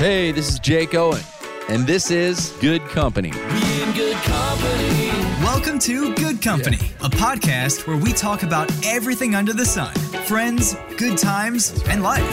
Hey, 0.00 0.32
this 0.32 0.48
is 0.48 0.58
Jake 0.58 0.94
Owen, 0.94 1.20
and 1.68 1.86
this 1.86 2.10
is 2.10 2.56
Good 2.62 2.80
Company. 2.86 3.32
Welcome 5.42 5.78
to 5.80 6.14
Good 6.14 6.40
Company, 6.40 6.78
a 7.02 7.10
podcast 7.10 7.86
where 7.86 7.98
we 7.98 8.14
talk 8.14 8.42
about 8.42 8.72
everything 8.82 9.34
under 9.34 9.52
the 9.52 9.66
sun 9.66 9.92
friends, 10.24 10.74
good 10.96 11.18
times, 11.18 11.82
and 11.90 12.02
life. 12.02 12.24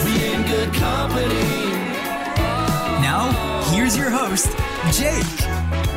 Now, 3.02 3.70
here's 3.70 3.98
your 3.98 4.08
host, 4.08 4.48
Jake. 4.98 5.87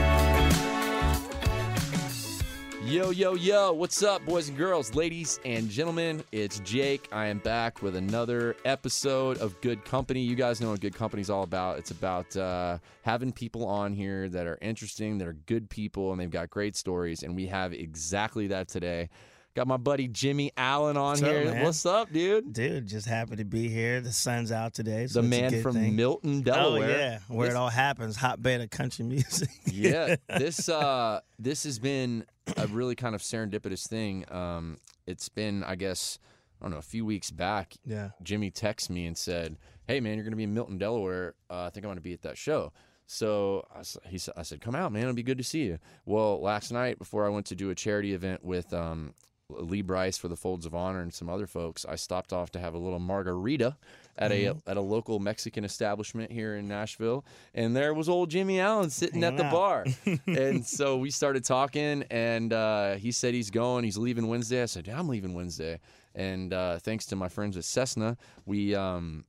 Yo, 2.91 3.09
yo, 3.11 3.35
yo, 3.35 3.71
what's 3.71 4.03
up, 4.03 4.21
boys 4.25 4.49
and 4.49 4.57
girls, 4.57 4.93
ladies 4.93 5.39
and 5.45 5.69
gentlemen? 5.69 6.21
It's 6.33 6.59
Jake. 6.59 7.07
I 7.13 7.27
am 7.27 7.37
back 7.37 7.81
with 7.81 7.95
another 7.95 8.57
episode 8.65 9.37
of 9.37 9.59
Good 9.61 9.85
Company. 9.85 10.19
You 10.19 10.35
guys 10.35 10.59
know 10.59 10.71
what 10.71 10.81
Good 10.81 10.93
Company 10.93 11.21
is 11.21 11.29
all 11.29 11.43
about. 11.43 11.77
It's 11.77 11.91
about 11.91 12.35
uh, 12.35 12.79
having 13.03 13.31
people 13.31 13.65
on 13.65 13.93
here 13.93 14.27
that 14.27 14.45
are 14.45 14.57
interesting, 14.61 15.19
that 15.19 15.27
are 15.29 15.37
good 15.45 15.69
people, 15.69 16.11
and 16.11 16.19
they've 16.19 16.29
got 16.29 16.49
great 16.49 16.75
stories. 16.75 17.23
And 17.23 17.33
we 17.33 17.47
have 17.47 17.71
exactly 17.71 18.47
that 18.47 18.67
today. 18.67 19.07
Got 19.53 19.67
my 19.67 19.75
buddy 19.77 20.07
Jimmie 20.07 20.51
Allen 20.55 20.95
on 20.95 21.09
What's 21.09 21.19
here. 21.21 21.43
man? 21.43 21.63
What's 21.65 21.85
up, 21.85 22.13
dude? 22.13 22.53
Dude, 22.53 22.87
just 22.87 23.05
happy 23.05 23.35
to 23.35 23.43
be 23.43 23.67
here. 23.67 23.99
The 23.99 24.13
sun's 24.13 24.49
out 24.49 24.73
today. 24.73 25.07
So 25.07 25.21
The 25.21 25.27
man 25.27 25.61
from 25.61 25.73
thing. 25.75 25.95
Milton, 25.97 26.37
Oh 26.39 26.41
Delaware. 26.41 26.89
yeah, 26.89 27.19
where 27.27 27.47
This- 27.47 27.55
it 27.55 27.57
all 27.57 27.67
happens. 27.69 28.15
Hotbed 28.15 28.61
of 28.61 28.69
country 28.69 29.03
music. 29.03 29.49
yeah 29.65 30.15
this 30.37 30.67
uh 30.69 31.19
this 31.39 31.63
has 31.63 31.79
been 31.79 32.25
a 32.57 32.67
really 32.67 32.95
kind 32.95 33.13
of 33.15 33.21
serendipitous 33.21 33.87
thing 33.87 34.25
um 34.31 34.77
it's 35.07 35.29
been 35.29 35.63
i 35.63 35.75
guess 35.75 36.19
i 36.59 36.65
don't 36.65 36.71
know 36.71 36.77
a 36.77 36.81
few 36.81 37.05
weeks 37.05 37.31
back 37.31 37.73
yeah. 37.85 38.09
jimmie 38.21 38.51
texted 38.51 38.89
me 38.89 39.05
and 39.05 39.17
said 39.17 39.55
hey 39.87 39.99
man 40.01 40.15
you're 40.15 40.25
gonna 40.25 40.35
be 40.35 40.43
in 40.43 40.53
milton 40.53 40.77
delaware 40.77 41.35
uh, 41.49 41.63
i 41.63 41.69
think 41.69 41.85
i'm 41.85 41.89
gonna 41.89 42.01
be 42.01 42.11
at 42.13 42.21
that 42.21 42.37
show 42.37 42.73
so 43.05 43.65
I, 43.73 43.81
he, 44.09 44.19
I 44.35 44.41
said 44.43 44.59
come 44.59 44.75
out 44.75 44.91
man 44.91 45.03
it'll 45.03 45.13
be 45.15 45.23
good 45.23 45.37
to 45.37 45.43
see 45.43 45.63
you 45.63 45.79
well 46.05 46.41
last 46.41 46.71
night 46.71 46.99
before 46.99 47.25
i 47.25 47.29
went 47.29 47.45
to 47.47 47.55
do 47.55 47.69
a 47.69 47.75
charity 47.75 48.13
event 48.13 48.43
with 48.43 48.73
um 48.73 49.13
Lee 49.59 49.81
Brice 49.81 50.17
for 50.17 50.27
the 50.27 50.35
Folds 50.35 50.65
of 50.65 50.73
Honor 50.75 51.01
and 51.01 51.13
some 51.13 51.29
other 51.29 51.47
folks. 51.47 51.85
I 51.85 51.95
stopped 51.95 52.33
off 52.33 52.51
to 52.51 52.59
have 52.59 52.73
a 52.73 52.77
little 52.77 52.99
margarita 52.99 53.77
at 54.17 54.31
a 54.31 54.53
at 54.67 54.77
a 54.77 54.81
local 54.81 55.19
Mexican 55.19 55.63
establishment 55.63 56.31
here 56.31 56.55
in 56.55 56.67
Nashville, 56.67 57.25
and 57.53 57.75
there 57.75 57.93
was 57.93 58.09
old 58.09 58.29
Jimmie 58.29 58.59
Allen 58.59 58.89
sitting 58.89 59.23
at 59.23 59.37
the 59.37 59.45
out. 59.45 59.51
bar. 59.51 59.85
and 60.27 60.65
so 60.65 60.97
we 60.97 61.09
started 61.09 61.43
talking, 61.43 62.03
and 62.11 62.53
uh, 62.53 62.95
he 62.95 63.11
said 63.11 63.33
he's 63.33 63.49
going. 63.49 63.83
He's 63.83 63.97
leaving 63.97 64.27
Wednesday. 64.27 64.61
I 64.61 64.65
said, 64.65 64.87
yeah, 64.87 64.99
I'm 64.99 65.07
leaving 65.07 65.33
Wednesday. 65.33 65.79
And 66.13 66.53
uh, 66.53 66.79
thanks 66.79 67.05
to 67.07 67.15
my 67.15 67.29
friends 67.29 67.55
at 67.57 67.63
Cessna, 67.63 68.17
we 68.45 68.75
um, 68.75 69.23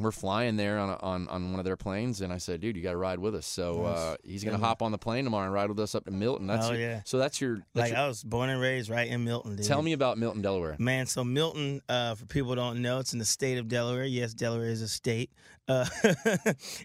we're 0.00 0.10
flying 0.12 0.56
there 0.56 0.78
on, 0.78 0.90
a, 0.90 0.96
on 0.96 1.28
on 1.28 1.50
one 1.50 1.58
of 1.58 1.64
their 1.64 1.76
planes. 1.76 2.20
And 2.20 2.32
I 2.32 2.38
said, 2.38 2.60
dude, 2.60 2.76
you 2.76 2.82
got 2.82 2.92
to 2.92 2.96
ride 2.96 3.18
with 3.18 3.34
us. 3.34 3.46
So 3.46 3.84
uh, 3.84 4.16
he's 4.24 4.44
gonna 4.44 4.58
Yeah. 4.58 4.64
hop 4.64 4.82
on 4.82 4.92
the 4.92 4.98
plane 4.98 5.24
tomorrow 5.24 5.44
and 5.44 5.52
ride 5.52 5.68
with 5.68 5.78
us 5.80 5.94
up 5.94 6.04
to 6.06 6.10
Milton. 6.10 6.46
That's 6.46 6.66
Oh, 6.66 6.72
your- 6.72 6.80
yeah. 6.80 7.00
So 7.04 7.18
that's 7.18 7.40
your. 7.40 7.56
That's 7.74 7.90
Like 7.90 7.92
your 7.92 8.00
I 8.00 8.08
was 8.08 8.22
born 8.22 8.50
and 8.50 8.60
raised 8.60 8.90
right 8.90 9.08
in 9.08 9.24
Milton. 9.24 9.56
Dude. 9.56 9.66
tell 9.66 9.82
me 9.82 9.92
about 9.92 10.18
Milton, 10.18 10.42
Delaware. 10.42 10.76
Man, 10.78 11.06
so 11.06 11.24
Milton, 11.24 11.80
uh, 11.88 12.14
for 12.14 12.26
people 12.26 12.50
who 12.50 12.56
don't 12.56 12.82
know, 12.82 12.98
it's 12.98 13.12
in 13.12 13.18
the 13.18 13.24
state 13.24 13.58
of 13.58 13.68
Delaware. 13.68 14.04
Yes, 14.04 14.34
Delaware 14.34 14.68
is 14.68 14.82
a 14.82 14.88
state. 14.88 15.30
Uh, 15.68 15.86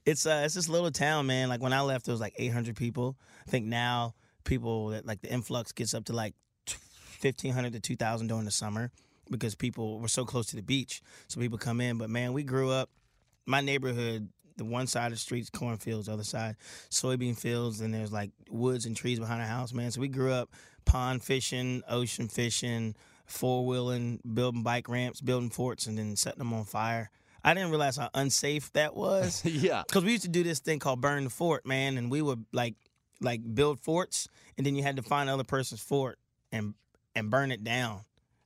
it's 0.06 0.26
uh, 0.26 0.42
it's 0.46 0.56
this 0.56 0.70
little 0.70 0.92
town, 0.92 1.26
man. 1.28 1.50
Like 1.50 1.62
when 1.62 1.74
I 1.74 1.82
left, 1.82 2.06
there 2.06 2.14
was 2.14 2.22
like 2.22 2.34
800 2.38 2.76
people. 2.76 3.18
I 3.48 3.50
think 3.52 3.66
now 3.66 4.14
people 4.44 4.90
that 4.90 5.06
like 5.06 5.22
the 5.22 5.32
influx 5.32 5.72
gets 5.72 5.94
up 5.94 6.06
to 6.06 6.14
like 6.14 6.34
1,500 7.22 7.74
to 7.74 7.80
2,000 7.80 8.28
during 8.28 8.46
the 8.46 8.52
summer 8.52 8.92
because 9.32 9.56
people 9.56 10.00
were 10.00 10.10
so 10.10 10.26
close 10.26 10.48
to 10.48 10.56
the 10.58 10.62
beach, 10.62 11.02
so 11.30 11.40
people 11.40 11.58
come 11.58 11.80
in. 11.80 11.98
But 11.98 12.10
man, 12.10 12.34
we 12.34 12.44
grew 12.44 12.70
up. 12.72 12.90
My 13.46 13.62
neighborhood, 13.62 14.30
the 14.58 14.66
one 14.66 14.88
side 14.88 15.08
of 15.08 15.14
the 15.14 15.18
street's 15.18 15.50
cornfields, 15.50 16.08
the 16.08 16.14
other 16.14 16.24
side 16.24 16.56
soybean 16.90 17.38
fields, 17.38 17.82
and 17.82 17.94
there's 17.94 18.12
like 18.12 18.32
woods 18.50 18.86
and 18.86 18.96
trees 18.96 19.20
behind 19.20 19.42
our 19.42 19.48
house, 19.48 19.74
man. 19.74 19.92
So 19.92 20.02
we 20.02 20.08
grew 20.08 20.32
up 20.32 20.50
pond 20.86 21.24
fishing, 21.24 21.82
ocean 21.90 22.28
fishing, 22.28 22.96
four 23.26 23.66
wheeling, 23.66 24.20
building 24.34 24.64
bike 24.64 24.88
ramps, 24.90 25.22
building 25.22 25.50
forts, 25.50 25.88
and 25.88 25.98
then 25.98 26.16
setting 26.16 26.40
them 26.40 26.54
on 26.54 26.66
fire. 26.66 27.10
I 27.44 27.54
didn't 27.54 27.72
realize 27.72 27.98
how 27.98 28.10
unsafe 28.14 28.72
that 28.74 28.96
was 28.96 29.44
yeah. 29.46 29.84
because 29.86 30.04
we 30.04 30.12
used 30.12 30.24
to 30.24 30.30
do 30.30 30.44
this 30.44 30.60
thing 30.60 30.80
called 30.80 31.02
burn 31.02 31.26
the 31.26 31.30
fort, 31.30 31.66
man, 31.66 31.98
and 31.98 32.10
we 32.10 32.22
would 32.22 32.46
like 32.52 32.76
like 33.22 33.42
build 33.54 33.80
forts, 33.80 34.28
and 34.58 34.66
then 34.66 34.76
you 34.76 34.84
had 34.84 34.98
to 34.98 35.02
find 35.02 35.30
another 35.30 35.44
person's 35.44 35.82
fort 35.82 36.20
and 36.52 36.74
and 37.16 37.30
burn 37.30 37.52
it 37.52 37.64
down, 37.64 38.02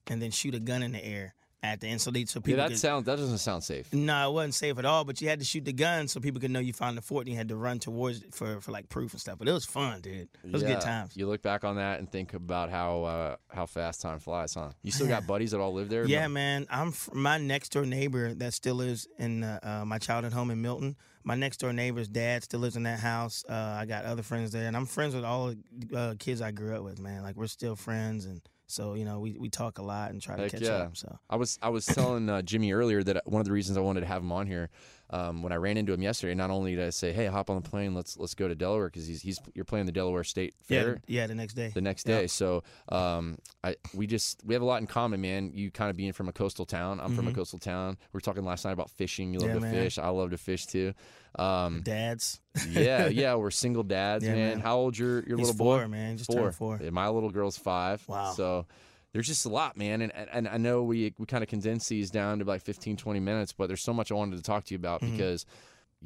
and 0.07 0.21
then 0.21 0.31
shoot 0.31 0.55
a 0.55 0.59
gun 0.59 0.81
in 0.81 0.93
the 0.93 1.05
air 1.05 1.35
at 1.63 1.81
the 1.81 1.87
end, 1.87 1.99
so 1.99 2.11
they 2.11 2.23
so 2.25 2.39
Yeah, 2.45 2.57
that 2.57 2.69
could, 2.69 2.77
sounds 2.79 3.05
that 3.05 3.15
doesn't 3.17 3.39
sound 3.39 3.63
safe. 3.63 3.91
no, 3.91 4.29
it 4.29 4.33
wasn't 4.33 4.53
safe 4.53 4.77
at 4.77 4.85
all. 4.85 5.03
But 5.03 5.21
you 5.21 5.27
had 5.27 5.39
to 5.39 5.45
shoot 5.45 5.65
the 5.65 5.73
gun 5.73 6.07
so 6.07 6.19
people 6.19 6.39
could 6.39 6.51
know 6.51 6.59
you 6.59 6.71
found 6.71 6.97
the 6.97 7.01
fort, 7.01 7.25
and 7.25 7.31
you 7.33 7.37
had 7.37 7.49
to 7.49 7.55
run 7.55 7.79
towards 7.79 8.21
it 8.21 8.33
for 8.33 8.61
for 8.61 8.71
like 8.71 8.89
proof 8.89 9.11
and 9.13 9.19
stuff. 9.19 9.39
But 9.39 9.47
it 9.47 9.53
was 9.53 9.65
fun, 9.65 10.01
dude. 10.01 10.29
It 10.43 10.51
was 10.51 10.61
Yeah. 10.61 10.75
good 10.75 10.81
times. 10.81 11.17
You 11.17 11.25
look 11.27 11.41
back 11.41 11.63
on 11.63 11.77
that 11.77 11.99
and 11.99 12.11
think 12.11 12.33
about 12.33 12.69
how 12.69 13.03
uh, 13.03 13.35
how 13.49 13.65
fast 13.65 14.01
time 14.01 14.19
flies, 14.19 14.53
huh? 14.53 14.69
You 14.83 14.91
still 14.91 15.07
got 15.07 15.25
buddies 15.33 15.51
that 15.51 15.59
all 15.59 15.73
live 15.73 15.89
there? 15.89 16.05
Yeah, 16.05 16.27
man. 16.27 16.67
I'm 16.69 16.93
my 17.11 17.37
next 17.39 17.69
door 17.73 17.85
neighbor 17.85 18.33
that 18.35 18.53
still 18.53 18.75
lives 18.75 19.07
in 19.17 19.43
uh, 19.43 19.59
uh, 19.81 19.85
my 19.85 19.97
childhood 19.97 20.33
home 20.33 20.51
in 20.51 20.61
Milton. 20.61 20.95
My 21.23 21.35
next 21.35 21.57
door 21.57 21.73
neighbor's 21.73 22.07
dad 22.07 22.43
still 22.43 22.61
lives 22.61 22.77
in 22.77 22.83
that 22.83 22.99
house. 22.99 23.43
Uh, 23.49 23.53
I 23.53 23.85
got 23.85 24.05
other 24.05 24.23
friends 24.23 24.51
there, 24.51 24.65
and 24.67 24.77
I'm 24.77 24.85
friends 24.85 25.13
with 25.13 25.25
all 25.25 25.53
the 25.75 25.97
uh, 25.97 26.13
kids 26.19 26.39
I 26.41 26.51
grew 26.51 26.75
up 26.77 26.83
with. 26.83 26.99
Man, 26.99 27.23
like 27.23 27.35
we're 27.35 27.47
still 27.47 27.75
friends, 27.75 28.23
and 28.25 28.41
so 28.67 28.93
you 28.93 29.05
know 29.05 29.19
we, 29.19 29.37
we 29.39 29.49
talk 29.49 29.79
a 29.79 29.81
lot 29.81 30.11
and 30.11 30.21
try 30.21 30.35
to 30.35 30.49
catch 30.49 30.61
yeah. 30.61 30.69
up. 30.69 30.97
So 30.97 31.17
I 31.29 31.37
was 31.37 31.57
I 31.61 31.69
was 31.69 31.85
telling 31.85 32.29
uh, 32.29 32.41
Jimmie 32.41 32.73
earlier 32.73 33.01
that 33.03 33.23
one 33.25 33.39
of 33.39 33.45
the 33.45 33.51
reasons 33.51 33.77
I 33.77 33.81
wanted 33.81 34.01
to 34.01 34.05
have 34.07 34.21
him 34.21 34.31
on 34.31 34.45
here 34.47 34.69
um, 35.09 35.41
when 35.41 35.51
I 35.51 35.55
ran 35.55 35.77
into 35.77 35.93
him 35.93 36.01
yesterday. 36.01 36.33
Not 36.35 36.49
only 36.49 36.75
did 36.75 36.85
I 36.85 36.89
say, 36.89 37.13
"Hey, 37.13 37.25
hop 37.27 37.49
on 37.49 37.61
the 37.61 37.69
plane, 37.69 37.93
let's 37.93 38.17
let's 38.17 38.33
go 38.35 38.47
to 38.47 38.55
Delaware," 38.55 38.87
because 38.87 39.07
he's 39.07 39.21
he's 39.21 39.39
you're 39.53 39.65
playing 39.65 39.85
the 39.85 39.91
Delaware 39.91 40.23
State 40.23 40.53
Fair. 40.63 41.01
the, 41.07 41.13
yeah, 41.13 41.27
the 41.27 41.35
next 41.35 41.53
day. 41.53 41.71
the 41.73 41.81
next 41.81 42.07
Yep. 42.07 42.19
day. 42.21 42.27
So 42.27 42.63
um, 42.89 43.37
I 43.63 43.75
we 43.93 44.07
just 44.07 44.41
we 44.45 44.53
have 44.53 44.61
a 44.61 44.65
lot 44.65 44.81
in 44.81 44.87
common, 44.87 45.21
man. 45.21 45.51
You 45.53 45.71
kind 45.71 45.89
of 45.89 45.95
being 45.97 46.13
from 46.13 46.27
a 46.27 46.33
coastal 46.33 46.65
town. 46.65 46.99
I'm 46.99 47.15
from 47.15 47.27
a 47.27 47.33
coastal 47.33 47.59
town. 47.59 47.97
We 48.11 48.17
were 48.17 48.21
talking 48.21 48.43
last 48.43 48.65
night 48.65 48.71
about 48.73 48.89
fishing. 48.89 49.33
You 49.33 49.39
love 49.39 49.49
Mm-hmm. 49.49 49.63
Yeah, 49.63 49.69
to 49.69 49.75
man. 49.75 49.83
fish. 49.85 49.97
I 49.97 50.09
love 50.09 50.31
to 50.31 50.37
fish 50.37 50.65
too. 50.65 50.93
Um, 51.39 51.81
Dads. 51.83 52.41
yeah, 52.69 53.07
yeah, 53.09 53.35
we're 53.35 53.51
single 53.51 53.83
dads, 53.83 54.25
Yeah, 54.25 54.33
man. 54.33 54.49
man. 54.49 54.59
How 54.59 54.77
old 54.77 54.97
your 54.97 55.23
your 55.27 55.37
He's 55.37 55.47
little 55.47 55.53
boy? 55.65 55.77
four, 55.79 55.87
man. 55.87 56.17
Just 56.17 56.31
four. 56.31 56.51
four. 56.51 56.79
Yeah, 56.83 56.89
my 56.89 57.07
little 57.09 57.29
girl's 57.29 57.57
five. 57.57 58.03
Wow. 58.07 58.31
So 58.33 58.65
there's 59.13 59.27
just 59.27 59.45
a 59.45 59.49
lot, 59.49 59.77
man. 59.77 60.01
And 60.01 60.11
and 60.13 60.47
I 60.47 60.57
know 60.57 60.83
we 60.83 61.13
we 61.17 61.25
kind 61.25 61.43
of 61.43 61.49
condensed 61.49 61.89
these 61.89 62.09
down 62.11 62.39
to 62.39 62.45
like 62.45 62.61
15, 62.61 62.97
20 62.97 63.19
minutes, 63.19 63.51
but 63.53 63.67
there's 63.67 63.81
so 63.81 63.93
much 63.93 64.11
I 64.11 64.15
wanted 64.15 64.35
to 64.37 64.43
talk 64.43 64.65
to 64.65 64.73
you 64.73 64.77
about 64.77 65.01
Mhm. 65.01 65.11
because 65.11 65.45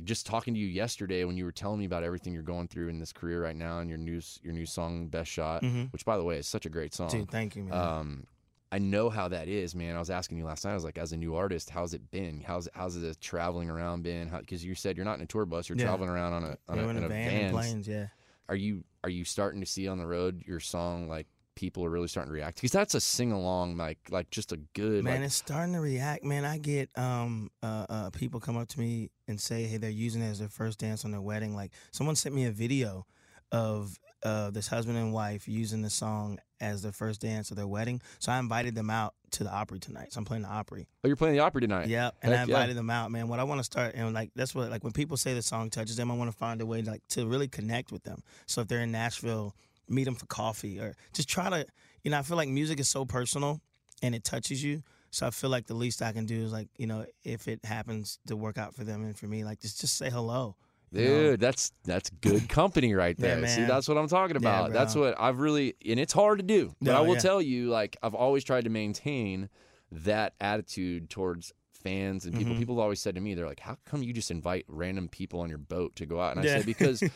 just 0.05 0.25
talking 0.25 0.53
to 0.53 0.59
you 0.59 0.67
yesterday 0.67 1.25
when 1.25 1.35
you 1.35 1.43
were 1.43 1.51
telling 1.51 1.79
me 1.79 1.85
about 1.85 2.03
everything 2.03 2.31
you're 2.33 2.43
going 2.43 2.67
through 2.69 2.87
in 2.87 2.97
this 2.99 3.11
career 3.11 3.43
right 3.43 3.55
now 3.57 3.79
and 3.79 3.89
your 3.89 3.97
new 3.99 4.21
your 4.41 4.53
new 4.53 4.65
song 4.65 5.07
Best 5.07 5.29
Shot, 5.29 5.63
Mhm. 5.63 5.91
which 5.91 6.05
by 6.05 6.17
the 6.17 6.23
way 6.23 6.37
is 6.37 6.47
such 6.47 6.65
a 6.65 6.69
great 6.69 6.93
song. 6.93 7.09
Dude, 7.09 7.29
thank 7.29 7.55
you, 7.55 7.63
man. 7.65 7.73
Um, 7.73 8.27
I 8.73 8.79
know 8.79 9.09
how 9.09 9.27
that 9.27 9.49
is, 9.49 9.75
man. 9.75 9.97
I 9.97 9.99
was 9.99 10.09
asking 10.09 10.37
you 10.37 10.45
last 10.45 10.63
night. 10.63 10.71
I 10.71 10.75
was 10.75 10.85
like, 10.85 10.97
as 10.97 11.11
a 11.11 11.17
new 11.17 11.35
artist, 11.35 11.69
how's 11.71 11.93
it 11.93 12.09
been? 12.09 12.39
How's 12.39 12.69
how's 12.73 12.95
the 12.99 13.15
traveling 13.15 13.69
around 13.69 14.03
been? 14.03 14.29
Because 14.29 14.63
you 14.63 14.75
said 14.75 14.95
you're 14.95 15.03
not 15.05 15.15
in 15.17 15.21
a 15.23 15.25
tour 15.25 15.45
bus. 15.45 15.67
You're 15.67 15.77
Yeah. 15.77 15.87
traveling 15.87 16.09
around 16.09 16.31
on 16.33 16.43
a 16.45 16.57
on 16.69 16.77
Yeah, 16.77 16.85
a, 16.85 16.87
in 16.87 16.97
a 16.97 17.05
a 17.05 17.09
van 17.09 17.29
van. 17.29 17.41
and 17.47 17.51
planes, 17.53 17.87
yeah. 17.89 18.07
Are 18.47 18.55
you 18.55 18.85
are 19.03 19.09
you 19.09 19.25
starting 19.25 19.59
to 19.59 19.65
see 19.67 19.89
on 19.89 19.97
the 19.97 20.07
road 20.07 20.43
your 20.47 20.61
song 20.61 21.09
like 21.09 21.27
people 21.61 21.85
are 21.85 21.91
really 21.91 22.07
starting 22.07 22.31
to 22.31 22.33
react? 22.33 22.57
Because 22.57 22.71
that's 22.71 22.95
a 22.95 22.99
sing 22.99 23.31
along, 23.31 23.77
like 23.77 23.99
like 24.09 24.31
just 24.31 24.51
a 24.51 24.57
good 24.73 25.03
Man, 25.03 25.17
like, 25.17 25.25
it's 25.25 25.35
starting 25.35 25.73
to 25.75 25.79
react. 25.79 26.23
Man, 26.23 26.43
I 26.43 26.57
get 26.57 26.89
um 26.97 27.51
uh, 27.61 27.85
uh 27.87 28.09
people 28.09 28.39
come 28.39 28.57
up 28.57 28.67
to 28.69 28.79
me 28.79 29.11
and 29.27 29.39
say, 29.39 29.63
hey, 29.65 29.77
they're 29.77 29.91
using 29.91 30.23
it 30.23 30.31
as 30.31 30.39
their 30.39 30.49
first 30.49 30.79
dance 30.79 31.05
on 31.05 31.11
their 31.11 31.21
wedding. 31.21 31.55
Like 31.55 31.71
someone 31.91 32.15
sent 32.15 32.33
me 32.33 32.45
a 32.45 32.51
video 32.51 33.05
of 33.51 33.97
uh 34.23 34.49
this 34.49 34.67
husband 34.67 34.97
and 34.97 35.13
wife 35.13 35.47
using 35.47 35.83
the 35.83 35.89
song 35.91 36.39
as 36.59 36.81
their 36.81 36.91
first 36.91 37.21
dance 37.21 37.51
of 37.51 37.57
their 37.57 37.67
wedding. 37.67 38.01
So 38.17 38.31
I 38.31 38.39
invited 38.39 38.73
them 38.73 38.89
out 38.89 39.13
to 39.31 39.43
the 39.43 39.53
Opry 39.53 39.79
tonight. 39.79 40.13
So 40.13 40.19
I'm 40.19 40.25
playing 40.25 40.43
the 40.43 40.49
Opry. 40.49 40.87
Oh, 41.03 41.07
you're 41.07 41.15
playing 41.15 41.35
the 41.35 41.41
Opry 41.41 41.61
tonight. 41.61 41.87
Yep, 41.87 42.15
and 42.23 42.33
I 42.33 42.37
Heck 42.37 42.47
yeah. 42.47 42.55
invited 42.55 42.75
them 42.75 42.89
out, 42.89 43.11
man. 43.11 43.27
What 43.27 43.39
I 43.39 43.43
want 43.43 43.59
to 43.59 43.63
start 43.63 43.93
and 43.93 44.15
like 44.15 44.31
that's 44.35 44.55
what 44.55 44.71
like 44.71 44.83
when 44.83 44.93
people 44.93 45.15
say 45.15 45.35
the 45.35 45.43
song 45.43 45.69
touches 45.69 45.95
them, 45.95 46.09
I 46.09 46.15
want 46.15 46.31
to 46.31 46.37
find 46.37 46.59
a 46.59 46.65
way 46.65 46.81
like 46.81 47.07
to 47.09 47.27
really 47.27 47.47
connect 47.47 47.91
with 47.91 48.01
them. 48.01 48.23
So 48.47 48.61
if 48.61 48.67
they're 48.67 48.81
in 48.81 48.91
Nashville, 48.91 49.55
meet 49.89 50.05
them 50.05 50.15
for 50.15 50.25
coffee 50.27 50.79
or 50.79 50.95
just 51.13 51.27
try 51.29 51.49
to, 51.49 51.65
you 52.03 52.11
know, 52.11 52.17
I 52.19 52.21
feel 52.21 52.37
like 52.37 52.49
music 52.49 52.79
is 52.79 52.89
so 52.89 53.05
personal 53.05 53.61
and 54.01 54.15
it 54.15 54.23
touches 54.23 54.63
you. 54.63 54.83
So 55.11 55.27
I 55.27 55.29
feel 55.31 55.49
like 55.49 55.67
the 55.67 55.73
least 55.73 56.01
I 56.01 56.13
can 56.13 56.25
do 56.25 56.41
is 56.41 56.53
like, 56.53 56.69
you 56.77 56.87
know, 56.87 57.05
if 57.23 57.47
it 57.47 57.59
happens 57.65 58.19
to 58.27 58.35
work 58.37 58.57
out 58.57 58.73
for 58.73 58.83
them 58.85 59.03
and 59.03 59.17
for 59.17 59.27
me, 59.27 59.43
like 59.43 59.59
just 59.59 59.81
just 59.81 59.97
say 59.97 60.09
hello. 60.09 60.55
you 60.93 61.03
know? 61.03 61.09
Dude, 61.31 61.39
that's 61.41 61.71
that's 61.83 62.09
good 62.21 62.47
company 62.59 62.93
right 62.93 63.17
Yeah, 63.19 63.35
there. 63.35 63.47
See, 63.47 63.65
that's 63.65 63.87
what 63.89 63.97
I'm 63.97 64.07
talking 64.07 64.37
Yeah, 64.37 64.59
about. 64.59 64.71
that's 64.73 64.95
what 64.95 65.19
I've 65.19 65.39
really 65.39 65.75
and 65.85 65.99
it's 65.99 66.13
hard 66.13 66.39
to 66.39 66.43
do. 66.43 66.73
But 66.79 66.91
No, 66.91 66.97
I 66.97 67.01
will 67.01 67.15
yeah. 67.15 67.21
tell 67.21 67.41
you, 67.41 67.69
like 67.69 67.97
I've 68.01 68.15
always 68.15 68.43
tried 68.45 68.63
to 68.63 68.69
maintain 68.69 69.49
that 69.91 70.33
attitude 70.39 71.09
towards 71.09 71.51
fans 71.73 72.25
and 72.25 72.33
people. 72.35 72.55
Mhm. 72.55 72.59
People 72.59 72.75
have 72.75 72.83
always 72.83 73.01
said 73.01 73.15
to 73.15 73.21
me, 73.21 73.33
they're 73.33 73.47
like, 73.47 73.59
"How 73.59 73.75
come 73.85 74.01
you 74.03 74.13
just 74.13 74.31
invite 74.31 74.63
random 74.69 75.09
people 75.09 75.41
on 75.41 75.49
your 75.49 75.57
boat 75.57 75.95
to 75.97 76.05
go 76.05 76.21
out?" 76.21 76.31
And 76.31 76.39
I 76.39 76.45
Yeah. 76.45 76.57
say 76.59 76.63
because. 76.63 77.03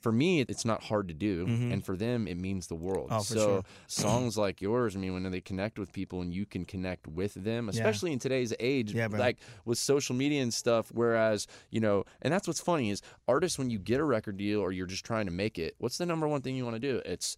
For 0.00 0.12
me, 0.12 0.40
it's 0.42 0.64
not 0.64 0.84
hard 0.84 1.08
to 1.08 1.14
do, 1.14 1.44
Mhm. 1.46 1.72
and 1.72 1.84
for 1.84 1.96
them, 1.96 2.28
it 2.28 2.36
means 2.36 2.68
the 2.68 2.76
world. 2.76 3.08
Oh, 3.10 3.20
so, 3.22 3.34
sure. 3.34 3.62
songs 3.88 4.38
like 4.38 4.60
yours, 4.60 4.94
I 4.94 5.00
mean, 5.00 5.12
when 5.12 5.28
they 5.30 5.40
connect 5.40 5.76
with 5.76 5.92
people 5.92 6.20
and 6.22 6.32
you 6.32 6.46
can 6.46 6.64
connect 6.64 7.08
with 7.08 7.34
them, 7.34 7.64
Yeah. 7.64 7.70
especially 7.70 8.12
in 8.12 8.20
today's 8.20 8.54
age, 8.60 8.94
Yeah, 8.94 9.08
like 9.08 9.38
with 9.64 9.76
social 9.76 10.14
media 10.14 10.40
and 10.40 10.54
stuff. 10.54 10.92
Whereas, 10.94 11.48
you 11.70 11.80
know, 11.80 12.04
and 12.22 12.32
that's 12.32 12.46
what's 12.46 12.60
funny 12.60 12.90
is 12.90 13.02
artists 13.26 13.58
when 13.58 13.70
you 13.70 13.78
get 13.80 13.98
a 13.98 14.04
record 14.04 14.36
deal 14.36 14.60
or 14.60 14.70
you're 14.70 14.86
just 14.86 15.04
trying 15.04 15.26
to 15.26 15.32
make 15.32 15.58
it, 15.58 15.74
what's 15.78 15.98
the 15.98 16.06
number 16.06 16.28
one 16.28 16.42
thing 16.42 16.54
you 16.54 16.64
want 16.64 16.76
to 16.76 16.80
do? 16.80 17.02
It's 17.04 17.36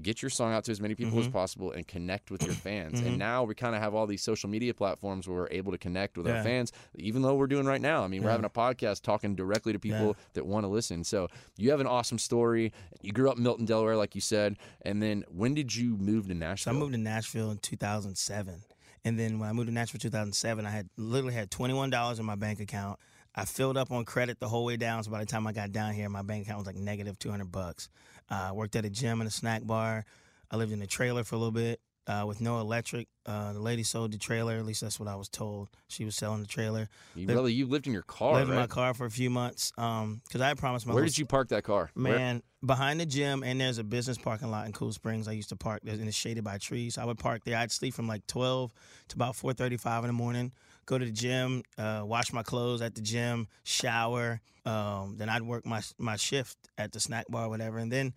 get 0.00 0.22
your 0.22 0.30
song 0.30 0.52
out 0.52 0.64
to 0.64 0.70
as 0.70 0.80
many 0.80 0.94
people 0.94 1.18
as 1.18 1.28
Mhm. 1.28 1.32
possible 1.32 1.72
and 1.72 1.86
connect 1.86 2.30
with 2.30 2.42
your 2.42 2.54
fans. 2.54 3.00
Mhm. 3.00 3.06
And 3.06 3.18
now 3.18 3.44
we 3.44 3.54
kind 3.54 3.74
of 3.74 3.82
have 3.82 3.94
all 3.94 4.06
these 4.06 4.22
social 4.22 4.48
media 4.48 4.72
platforms 4.72 5.28
where 5.28 5.36
we're 5.38 5.48
able 5.50 5.72
to 5.72 5.78
connect 5.78 6.16
with 6.16 6.26
Yeah. 6.26 6.38
our 6.38 6.42
fans, 6.42 6.72
even 6.94 7.22
though 7.22 7.34
we're 7.34 7.46
doing 7.46 7.66
right 7.66 7.80
now. 7.82 8.02
I 8.02 8.08
mean, 8.08 8.22
we're 8.22 8.30
having 8.30 8.46
a 8.46 8.50
podcast 8.50 9.02
talking 9.02 9.34
directly 9.34 9.72
to 9.72 9.78
people 9.78 10.06
Yeah. 10.08 10.24
that 10.34 10.46
want 10.46 10.64
to 10.64 10.68
listen. 10.68 11.04
So 11.04 11.28
you 11.56 11.70
have 11.70 11.80
an 11.80 11.86
awesome 11.86 12.18
story. 12.18 12.72
You 13.02 13.12
grew 13.12 13.30
up 13.30 13.36
in 13.36 13.42
Milton, 13.42 13.66
Delaware, 13.66 13.96
like 13.96 14.14
you 14.14 14.20
said. 14.20 14.56
And 14.82 15.02
then 15.02 15.24
when 15.28 15.54
did 15.54 15.74
you 15.74 15.96
move 15.98 16.28
to 16.28 16.34
So 16.34 16.38
Nashville? 16.38 16.74
I 16.74 16.78
moved 16.78 16.92
to 16.92 16.98
Nashville 16.98 17.50
in 17.50 17.58
2007. 17.58 18.62
And 19.04 19.18
then 19.18 19.38
when 19.38 19.48
I 19.48 19.52
moved 19.52 19.68
to 19.68 19.72
Nashville 19.74 19.96
in 19.98 20.00
2007, 20.02 20.66
I 20.66 20.70
had 20.70 20.88
literally 20.96 21.34
had 21.34 21.50
$21 21.50 22.18
in 22.18 22.24
my 22.26 22.34
bank 22.36 22.60
account. 22.60 22.98
I 23.34 23.44
filled 23.44 23.76
up 23.76 23.90
on 23.92 24.04
credit 24.04 24.40
the 24.40 24.48
whole 24.48 24.64
way 24.64 24.76
down. 24.76 25.02
So 25.04 25.10
by 25.10 25.20
the 25.20 25.26
time 25.26 25.46
I 25.46 25.52
got 25.52 25.72
down 25.72 25.94
here, 25.94 26.08
my 26.08 26.22
bank 26.22 26.44
account 26.46 26.58
was 26.58 26.66
like 26.66 26.76
negative 26.76 27.18
200 27.18 27.50
bucks. 27.50 27.88
Uh, 28.30 28.46
I 28.48 28.52
worked 28.52 28.76
at 28.76 28.84
a 28.84 28.90
gym 28.90 29.20
and 29.20 29.28
a 29.28 29.30
snack 29.30 29.64
bar. 29.64 30.04
I 30.50 30.56
lived 30.56 30.72
in 30.72 30.82
a 30.82 30.86
trailer 30.86 31.22
for 31.24 31.36
a 31.36 31.38
little 31.38 31.52
bit 31.52 31.80
uh, 32.08 32.24
with 32.26 32.40
no 32.40 32.58
electric. 32.60 33.06
Uh, 33.24 33.52
the 33.52 33.60
lady 33.60 33.84
sold 33.84 34.12
the 34.12 34.18
trailer. 34.18 34.54
At 34.56 34.66
least 34.66 34.80
that's 34.80 34.98
what 34.98 35.08
I 35.08 35.14
was 35.14 35.28
told. 35.28 35.68
She 35.88 36.04
was 36.04 36.16
selling 36.16 36.40
the 36.40 36.48
trailer. 36.48 36.88
you 37.14 37.26
lived- 37.26 37.36
really 37.36 37.52
you 37.52 37.66
lived 37.66 37.86
in 37.86 37.92
your 37.92 38.02
car, 38.02 38.34
I 38.34 38.38
lived 38.40 38.50
in 38.50 38.56
my 38.56 38.66
car 38.66 38.94
for 38.94 39.06
a 39.06 39.10
few 39.10 39.30
months 39.30 39.70
because 39.76 40.40
I 40.40 40.48
had 40.48 40.58
promised 40.58 40.86
my 40.86 40.92
Where 40.94 41.02
little 41.02 41.12
did 41.12 41.18
you 41.18 41.26
park 41.26 41.48
that 41.50 41.62
car? 41.62 41.90
Where- 41.94 42.18
Man, 42.18 42.42
behind 42.66 42.98
the 42.98 43.06
gym, 43.06 43.44
and 43.44 43.60
there's 43.60 43.78
a 43.78 43.84
business 43.84 44.18
parking 44.18 44.50
lot 44.50 44.66
in 44.66 44.72
Cool 44.72 44.92
Springs. 44.92 45.28
I 45.28 45.32
used 45.32 45.50
to 45.50 45.56
park 45.56 45.82
there, 45.84 45.94
and 45.94 46.08
it's 46.08 46.16
shaded 46.16 46.42
by 46.42 46.58
trees. 46.58 46.98
I 46.98 47.04
would 47.04 47.18
park 47.18 47.44
there. 47.44 47.56
I'd 47.56 47.70
sleep 47.70 47.94
from 47.94 48.08
like 48.08 48.26
12 48.26 48.72
to 49.08 49.14
about 49.14 49.36
4:35 49.36 50.00
in 50.02 50.06
the 50.08 50.12
morning. 50.12 50.50
Go 50.90 50.98
to 50.98 51.04
the 51.04 51.12
gym, 51.12 51.62
uh, 51.78 52.02
wash 52.04 52.32
my 52.32 52.42
clothes 52.42 52.82
at 52.82 52.96
the 52.96 53.00
gym, 53.00 53.46
shower. 53.62 54.40
Um, 54.66 55.14
then 55.18 55.28
I'd 55.28 55.42
work 55.42 55.64
my 55.64 55.82
my 55.98 56.16
shift 56.16 56.58
at 56.76 56.90
the 56.90 56.98
snack 56.98 57.26
bar, 57.28 57.46
or 57.46 57.48
whatever. 57.48 57.78
And 57.78 57.92
then 57.92 58.12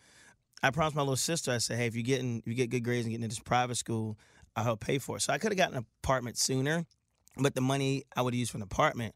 I 0.63 0.71
promised 0.71 0.95
my 0.95 1.03
little 1.03 1.15
sister. 1.15 1.51
I 1.51 1.59
said, 1.59 1.77
"Hey, 1.77 1.85
if 1.85 1.95
you 1.95 2.01
get 2.01 2.21
if 2.25 2.47
you 2.47 2.55
get 2.55 2.71
good 2.71 2.83
grades 2.83 3.05
and 3.05 3.11
get 3.11 3.17
into 3.17 3.27
this 3.27 3.37
private 3.37 3.75
school, 3.75 4.17
I'll 4.55 4.63
help 4.63 4.79
pay 4.79 4.97
for 4.97 5.17
it." 5.17 5.19
So 5.19 5.31
I 5.31 5.37
could 5.37 5.51
have 5.51 5.57
gotten 5.57 5.77
an 5.77 5.85
apartment 6.03 6.35
sooner, 6.39 6.87
but 7.37 7.53
the 7.53 7.61
money 7.61 8.05
I 8.15 8.23
would 8.23 8.33
use 8.33 8.49
for 8.49 8.57
an 8.57 8.63
apartment, 8.63 9.13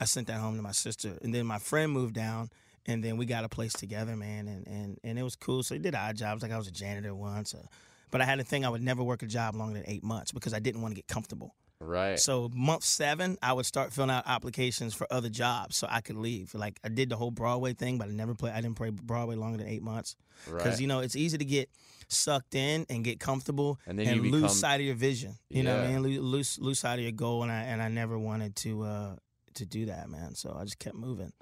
I 0.00 0.06
sent 0.06 0.28
that 0.28 0.38
home 0.38 0.56
to 0.56 0.62
my 0.62 0.72
sister. 0.72 1.18
And 1.20 1.34
then 1.34 1.44
my 1.44 1.58
friend 1.58 1.92
moved 1.92 2.14
down, 2.14 2.48
and 2.86 3.04
then 3.04 3.18
we 3.18 3.26
got 3.26 3.44
a 3.44 3.50
place 3.50 3.74
together, 3.74 4.16
man, 4.16 4.48
and 4.48 4.66
and 4.66 4.98
and 5.04 5.18
it 5.18 5.24
was 5.24 5.36
cool. 5.36 5.62
So 5.62 5.74
I 5.74 5.78
did 5.78 5.94
odd 5.94 6.16
jobs, 6.16 6.42
like 6.42 6.52
I 6.52 6.56
was 6.56 6.68
a 6.68 6.72
janitor 6.72 7.14
once, 7.14 7.52
uh, 7.52 7.66
but 8.10 8.22
I 8.22 8.24
had 8.24 8.40
a 8.40 8.44
thing 8.44 8.64
I 8.64 8.70
would 8.70 8.82
never 8.82 9.02
work 9.04 9.22
a 9.22 9.26
job 9.26 9.56
longer 9.56 9.74
than 9.74 9.90
eight 9.90 10.02
months 10.02 10.32
because 10.32 10.54
I 10.54 10.58
didn't 10.58 10.80
want 10.80 10.92
to 10.92 10.96
get 10.96 11.06
comfortable. 11.06 11.54
Right. 11.84 12.18
So 12.18 12.50
month 12.54 12.84
seven, 12.84 13.36
I 13.42 13.52
would 13.52 13.66
start 13.66 13.92
filling 13.92 14.10
out 14.10 14.24
applications 14.26 14.94
for 14.94 15.06
other 15.10 15.28
jobs 15.28 15.76
so 15.76 15.86
I 15.90 16.00
could 16.00 16.16
leave. 16.16 16.54
Like 16.54 16.78
I 16.84 16.88
did 16.88 17.08
the 17.10 17.16
whole 17.16 17.30
Broadway 17.30 17.74
thing, 17.74 17.98
but 17.98 18.08
I 18.08 18.10
never 18.12 18.34
played. 18.34 18.52
I 18.54 18.60
didn't 18.60 18.76
play 18.76 18.90
Broadway 18.90 19.36
longer 19.36 19.58
than 19.58 19.68
eight 19.68 19.82
months 19.82 20.16
because 20.46 20.80
you 20.80 20.86
know 20.86 21.00
it's 21.00 21.16
easy 21.16 21.38
to 21.38 21.44
get 21.44 21.68
sucked 22.08 22.54
in 22.54 22.84
and 22.90 23.02
get 23.04 23.18
comfortable 23.18 23.78
And 23.86 23.98
then 23.98 24.06
you 24.16 24.30
lose 24.30 24.58
sight 24.58 24.80
of 24.80 24.86
your 24.86 24.94
vision. 24.94 25.34
You 25.48 25.62
know 25.62 25.76
what 25.76 25.86
I 25.86 25.98
mean? 25.98 26.20
Lose 26.20 26.58
lose 26.58 26.78
sight 26.78 26.98
of 26.98 27.02
your 27.02 27.12
goal, 27.12 27.42
and 27.42 27.52
I 27.52 27.62
and 27.62 27.80
I 27.82 27.88
never 27.88 28.18
wanted 28.18 28.56
to 28.56 28.82
uh, 28.82 29.16
to 29.54 29.66
do 29.66 29.86
that, 29.86 30.08
man. 30.08 30.34
So 30.34 30.56
I 30.58 30.64
just 30.64 30.78
kept 30.78 30.96
moving. 30.96 31.32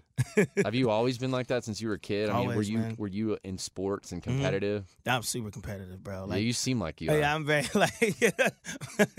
Have 0.64 0.74
you 0.74 0.90
always 0.90 1.16
been 1.18 1.30
like 1.30 1.46
that 1.48 1.64
since 1.64 1.80
you 1.80 1.88
were 1.88 1.94
a 1.94 1.98
kid? 1.98 2.28
I 2.28 2.38
mean, 2.40 2.54
were 2.54 2.62
you 2.62 2.78
man. 2.78 2.94
were 2.98 3.08
you 3.08 3.38
in 3.42 3.56
sports 3.58 4.12
and 4.12 4.20
Mhm. 4.20 4.24
competitive? 4.24 4.84
I'm 5.06 5.22
super 5.22 5.50
competitive, 5.50 6.02
bro. 6.04 6.26
yeah, 6.28 6.36
you 6.36 6.52
seem 6.52 6.78
like 6.78 7.00
you. 7.00 7.10
are. 7.10 7.18
yeah, 7.18 7.34
I'm 7.34 7.44
very 7.46 7.66
like 7.74 7.92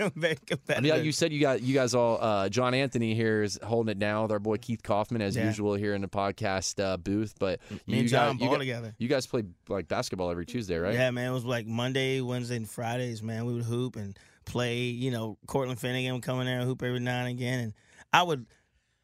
I'm 0.00 0.10
very 0.16 0.36
competitive. 0.36 0.92
I 0.92 0.96
mean, 0.96 1.04
you 1.04 1.12
said 1.12 1.32
you 1.32 1.40
got 1.40 1.62
you 1.62 1.74
guys 1.74 1.94
all. 1.94 2.18
Uh, 2.22 2.48
John 2.48 2.74
Anthony 2.74 3.14
here 3.14 3.42
is 3.42 3.58
holding 3.62 3.90
it 3.90 3.98
down 3.98 4.22
with 4.22 4.32
our 4.32 4.38
boy 4.38 4.56
Keith 4.56 4.82
Kaufman 4.82 5.20
as 5.20 5.36
Yeah. 5.36 5.46
usual 5.46 5.74
here 5.74 5.94
in 5.94 6.00
the 6.00 6.08
podcast 6.08 6.82
uh, 6.82 6.96
booth. 6.96 7.34
But 7.38 7.60
Me 7.70 7.78
you 7.94 8.00
and 8.00 8.08
John 8.08 8.36
guys, 8.36 8.42
you, 8.42 8.48
ball 8.48 8.58
together. 8.58 8.94
you 8.98 9.08
guys 9.08 9.26
play 9.26 9.42
like 9.68 9.88
basketball 9.88 10.30
every 10.30 10.46
Tuesday, 10.46 10.76
right? 10.76 10.94
Yeah, 10.94 11.10
man. 11.10 11.30
It 11.30 11.34
was 11.34 11.44
like 11.44 11.66
Monday, 11.66 12.20
Wednesday, 12.20 12.56
and 12.56 12.68
Fridays, 12.70 13.22
man. 13.22 13.44
We 13.46 13.54
would 13.54 13.64
hoop 13.64 13.96
and 13.96 14.16
play. 14.44 14.82
You 14.84 15.10
know, 15.10 15.38
Cortland 15.46 15.80
Finnegan 15.80 16.14
would 16.14 16.22
come 16.22 16.38
in 16.40 16.46
there 16.46 16.60
and 16.60 16.68
hoop 16.68 16.82
every 16.82 17.00
now 17.00 17.18
and 17.20 17.28
again. 17.28 17.58
And 17.60 17.72
I 18.12 18.22
would, 18.22 18.46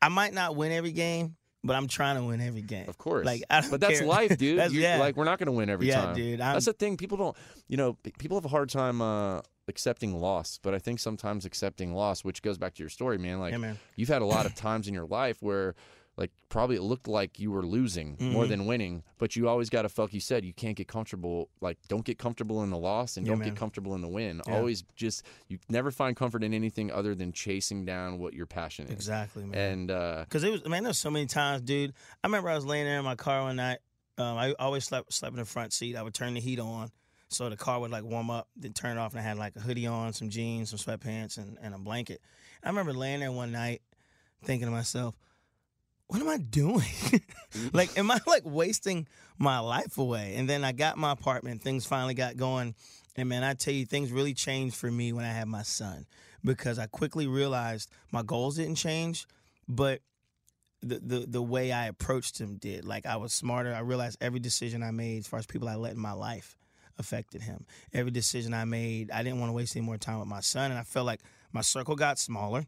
I 0.03 0.09
might 0.09 0.33
not 0.33 0.57
win 0.57 0.73
every 0.73 0.93
game, 0.93 1.37
but 1.65 1.77
I'm 1.77 1.89
trying 1.89 2.17
to 2.17 2.25
win 2.25 2.41
every 2.41 2.63
game. 2.63 2.89
Of 2.89 2.97
course. 2.99 3.27
Like, 3.27 3.43
I 3.51 3.61
don't 3.61 3.71
but 3.71 3.81
that's 3.81 3.99
care. 4.01 4.09
life, 4.09 4.37
dude. 4.39 4.59
That's- 4.59 4.73
You- 4.73 4.81
yeah. 4.81 4.99
Like 4.99 5.17
we're 5.17 5.25
not 5.25 5.39
going 5.39 5.47
to 5.47 5.53
win 5.53 5.69
every 5.71 5.89
Yeah, 5.89 6.01
time. 6.07 6.15
dude, 6.15 6.41
I'm- 6.41 6.55
that's 6.55 6.65
the 6.67 6.73
thing. 6.73 6.97
People 6.97 7.19
don't. 7.19 7.37
You 7.69 7.77
know, 7.77 7.99
people 8.19 8.37
have 8.37 8.45
a 8.45 8.49
hard 8.49 8.71
time 8.71 9.03
uh, 9.03 9.41
accepting 9.69 10.19
loss. 10.21 10.59
But 10.63 10.75
I 10.75 10.79
think 10.79 11.01
sometimes 11.01 11.45
accepting 11.45 11.93
loss, 11.95 12.25
which 12.25 12.41
goes 12.43 12.57
back 12.59 12.75
to 12.75 12.83
your 12.83 12.89
story, 12.91 13.19
man. 13.19 13.41
Like 13.41 13.53
Yeah, 13.53 13.59
man. 13.59 13.79
you've 13.97 14.09
had 14.09 14.23
a 14.23 14.27
lot 14.27 14.47
of 14.47 14.55
times 14.55 14.89
in 14.89 14.95
your 14.95 15.07
life 15.07 15.37
where. 15.41 15.75
Like 16.21 16.31
probably 16.51 16.77
it 16.77 16.83
looked 16.83 17.09
like 17.09 17.39
you 17.41 17.51
were 17.51 17.65
losing 17.65 18.17
more 18.21 18.45
Mhm. 18.45 18.49
than 18.51 18.67
winning, 18.67 19.03
but 19.19 19.35
you 19.37 19.49
always 19.49 19.71
got 19.71 19.83
to 19.83 19.89
fuck. 19.89 20.13
You 20.13 20.21
said 20.21 20.45
you 20.45 20.53
can't 20.53 20.77
get 20.77 20.87
comfortable. 20.87 21.49
Like 21.63 21.79
don't 21.89 22.05
get 22.05 22.19
comfortable 22.19 22.63
in 22.63 22.69
the 22.69 22.77
loss 22.77 23.17
and 23.17 23.27
Yeah, 23.27 23.33
don't 23.33 23.39
man. 23.39 23.49
get 23.49 23.57
comfortable 23.57 23.95
in 23.95 24.03
the 24.03 24.09
win. 24.09 24.43
Yeah. 24.47 24.55
Always 24.57 24.85
just 24.95 25.25
you 25.49 25.59
never 25.71 25.91
find 25.91 26.15
comfort 26.15 26.45
in 26.45 26.53
anything 26.53 26.93
other 26.93 27.15
than 27.15 27.33
chasing 27.33 27.87
down 27.87 28.19
what 28.19 28.35
your 28.35 28.45
passion 28.45 28.85
is. 28.85 28.93
Exactly, 28.93 29.47
man. 29.47 29.59
And 29.59 29.91
uh, 29.91 30.25
Because 30.29 30.45
it 30.45 30.53
was, 30.53 30.65
man, 30.67 30.85
there's 30.85 30.99
so 30.99 31.11
many 31.11 31.25
times, 31.25 31.63
dude. 31.63 31.95
I 32.23 32.27
remember 32.27 32.51
I 32.51 32.55
was 32.55 32.67
laying 32.67 32.85
there 32.85 32.99
in 32.99 33.05
my 33.05 33.17
car 33.17 33.41
one 33.45 33.57
night. 33.57 33.79
Um, 34.19 34.37
I 34.37 34.53
always 34.59 34.85
slept 34.85 35.15
slept 35.15 35.33
in 35.33 35.39
the 35.41 35.47
front 35.47 35.73
seat. 35.73 35.97
I 35.97 36.03
would 36.03 36.13
turn 36.13 36.35
the 36.35 36.41
heat 36.41 36.61
on, 36.61 36.91
so 37.29 37.49
the 37.49 37.57
car 37.57 37.81
would 37.81 37.91
like 37.91 38.05
warm 38.05 38.29
up, 38.29 38.47
then 38.55 38.75
turn 38.75 38.99
it 38.99 39.01
off, 39.01 39.13
and 39.13 39.21
I 39.21 39.23
had 39.23 39.39
like 39.39 39.57
a 39.57 39.61
hoodie 39.61 39.87
on, 39.87 40.13
some 40.13 40.29
jeans, 40.29 40.69
some 40.69 40.79
sweatpants, 40.79 41.39
and, 41.39 41.57
and 41.63 41.75
a 41.75 41.79
blanket. 41.79 42.21
I 42.63 42.69
remember 42.69 42.93
laying 42.93 43.21
there 43.21 43.33
one 43.33 43.53
night, 43.53 43.81
thinking 44.45 44.67
to 44.67 44.71
myself, 44.73 45.15
"What 46.11 46.21
am 46.21 46.29
I 46.29 46.39
doing? 46.39 46.83
like, 47.73 47.97
am 47.97 48.11
I 48.11 48.19
like 48.27 48.43
wasting 48.45 49.07
my 49.39 49.61
life 49.61 49.97
away?" 49.97 50.35
And 50.37 50.49
then 50.49 50.65
I 50.65 50.73
got 50.73 50.99
my 50.99 51.13
apartment. 51.13 51.63
Things 51.63 51.87
finally 51.87 52.15
got 52.15 52.37
going, 52.37 52.75
and 53.15 53.29
man, 53.29 53.45
I 53.45 53.55
tell 53.55 53.73
you, 53.73 53.87
things 53.87 54.11
really 54.11 54.35
changed 54.35 54.75
for 54.75 54.91
me 54.91 55.13
when 55.13 55.25
I 55.25 55.33
had 55.33 55.47
my 55.47 55.63
son 55.63 56.07
because 56.45 56.81
I 56.81 56.87
quickly 56.87 57.29
realized 57.29 57.91
my 58.11 58.23
goals 58.23 58.57
didn't 58.57 58.75
change, 58.75 59.27
but 59.69 60.01
the, 60.83 60.99
the 60.99 61.27
the 61.29 61.43
way 61.43 61.71
I 61.71 61.87
approached 61.87 62.41
him 62.41 62.57
did. 62.57 62.85
Like 62.85 63.07
I 63.07 63.17
was 63.17 63.33
smarter. 63.33 63.73
I 63.73 63.81
realized 63.81 64.19
every 64.21 64.41
decision 64.41 64.83
I 64.83 64.91
made 64.91 65.19
as 65.19 65.27
far 65.29 65.39
as 65.39 65.47
people 65.47 65.69
I 65.69 65.77
let 65.77 65.93
in 65.93 66.01
my 66.01 66.13
life 66.13 66.57
affected 66.99 67.43
him. 67.43 67.67
Every 67.93 68.11
decision 68.11 68.53
I 68.53 68.65
made, 68.65 69.13
I 69.13 69.23
didn't 69.23 69.39
want 69.39 69.51
to 69.51 69.55
waste 69.55 69.77
any 69.77 69.87
more 69.87 69.97
time 69.97 70.19
with 70.19 70.29
my 70.29 70.41
son, 70.41 70.73
and 70.73 70.81
I 70.81 70.83
felt 70.83 71.07
like 71.07 71.21
my 71.53 71.61
circle 71.61 71.97
got 71.97 72.19
smaller, 72.19 72.67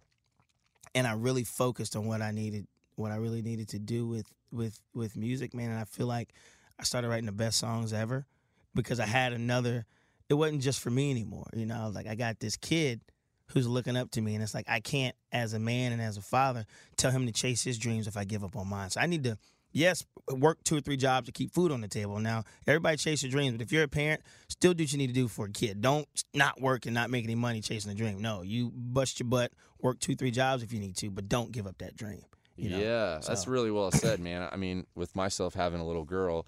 and 0.94 1.06
I 1.06 1.14
really 1.14 1.44
focused 1.44 1.96
on 1.96 2.06
what 2.06 2.22
I 2.22 2.30
needed, 2.30 2.66
what 2.96 3.12
I 3.12 3.16
really 3.16 3.42
needed 3.42 3.68
to 3.70 3.78
do 3.78 4.06
with 4.06 4.32
with 4.50 4.80
with 4.94 5.16
music, 5.16 5.54
man. 5.54 5.70
And 5.70 5.78
I 5.78 5.84
feel 5.84 6.06
like 6.06 6.32
I 6.78 6.84
started 6.84 7.08
writing 7.08 7.26
the 7.26 7.32
best 7.32 7.58
songs 7.58 7.92
ever 7.92 8.26
because 8.74 9.00
I 9.00 9.06
had 9.06 9.32
another. 9.32 9.86
It 10.28 10.34
wasn't 10.34 10.62
just 10.62 10.80
for 10.80 10.90
me 10.90 11.10
anymore, 11.10 11.48
you 11.54 11.66
know. 11.66 11.74
I 11.74 11.86
like, 11.86 12.06
I 12.06 12.14
got 12.14 12.40
this 12.40 12.56
kid 12.56 13.00
who's 13.48 13.68
looking 13.68 13.96
up 13.96 14.10
to 14.12 14.20
me, 14.20 14.34
and 14.34 14.42
it's 14.42 14.54
like 14.54 14.68
I 14.68 14.80
can't, 14.80 15.14
as 15.30 15.52
a 15.52 15.58
man 15.58 15.92
and 15.92 16.00
as 16.00 16.16
a 16.16 16.22
father, 16.22 16.64
tell 16.96 17.10
him 17.10 17.26
to 17.26 17.32
chase 17.32 17.62
his 17.62 17.76
dreams 17.76 18.06
if 18.06 18.16
I 18.16 18.24
give 18.24 18.42
up 18.42 18.56
on 18.56 18.68
mine. 18.68 18.90
So 18.90 19.00
I 19.00 19.06
need 19.06 19.24
to 19.24 19.36
yes, 19.72 20.04
work 20.30 20.62
two 20.64 20.76
or 20.76 20.80
three 20.80 20.96
jobs 20.96 21.26
to 21.26 21.32
keep 21.32 21.52
food 21.52 21.72
on 21.72 21.80
the 21.80 21.88
table. 21.88 22.18
Now, 22.20 22.44
everybody 22.66 22.96
chase 22.96 23.22
your 23.22 23.30
dreams, 23.30 23.52
but 23.52 23.62
if 23.62 23.72
you're 23.72 23.82
a 23.82 23.88
parent, 23.88 24.22
still 24.48 24.74
do 24.74 24.84
what 24.84 24.92
you 24.92 24.98
need 24.98 25.08
to 25.08 25.12
do 25.12 25.28
for 25.28 25.46
a 25.46 25.50
kid. 25.50 25.80
Don't 25.80 26.06
not 26.34 26.60
work 26.60 26.86
and 26.86 26.94
not 26.94 27.10
make 27.10 27.24
any 27.24 27.34
money 27.34 27.60
chasing 27.60 27.90
a 27.90 27.94
dream. 27.94 28.20
No, 28.20 28.42
you 28.42 28.70
bust 28.74 29.18
your 29.18 29.28
butt, 29.28 29.52
work 29.80 29.98
two, 29.98 30.14
three 30.14 30.30
jobs 30.30 30.62
if 30.62 30.72
you 30.72 30.78
need 30.78 30.96
to, 30.98 31.10
but 31.10 31.28
don't 31.28 31.52
give 31.52 31.66
up 31.66 31.78
that 31.78 31.96
dream. 31.96 32.22
You 32.56 32.70
know? 32.70 32.78
Yeah, 32.78 33.20
that's 33.26 33.46
really 33.46 33.70
well 33.70 33.90
said, 33.90 34.20
man. 34.20 34.48
I 34.50 34.56
mean, 34.56 34.86
with 34.94 35.16
myself 35.16 35.54
having 35.54 35.80
a 35.80 35.86
little 35.86 36.04
girl, 36.04 36.46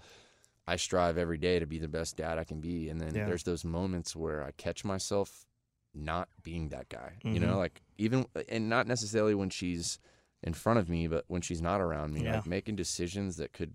I 0.67 0.75
strive 0.77 1.17
every 1.17 1.37
day 1.37 1.59
to 1.59 1.65
be 1.65 1.77
the 1.79 1.87
best 1.87 2.17
dad 2.17 2.37
I 2.39 2.43
can 2.43 2.59
be. 2.61 2.89
And 2.89 2.99
then 3.01 3.13
Yeah. 3.15 3.25
there's 3.25 3.43
those 3.43 3.63
moments 3.63 4.15
where 4.15 4.43
I 4.43 4.51
catch 4.51 4.83
myself 4.85 5.45
not 5.93 6.27
being 6.43 6.69
that 6.69 6.89
guy. 6.89 7.13
You 7.23 7.39
Mhm. 7.39 7.41
know, 7.41 7.57
like 7.57 7.81
even 7.97 8.25
and 8.49 8.67
not 8.69 8.85
necessarily 8.87 9.33
when 9.35 9.49
she's 9.49 9.99
in 10.43 10.53
front 10.53 10.77
of 10.79 10.89
me, 10.89 11.07
but 11.07 11.23
when 11.27 11.41
she's 11.41 11.61
not 11.61 11.81
around 11.81 12.13
me, 12.13 12.23
Yeah. 12.23 12.35
like 12.37 12.45
making 12.47 12.75
decisions 12.75 13.37
that 13.37 13.53
could 13.53 13.73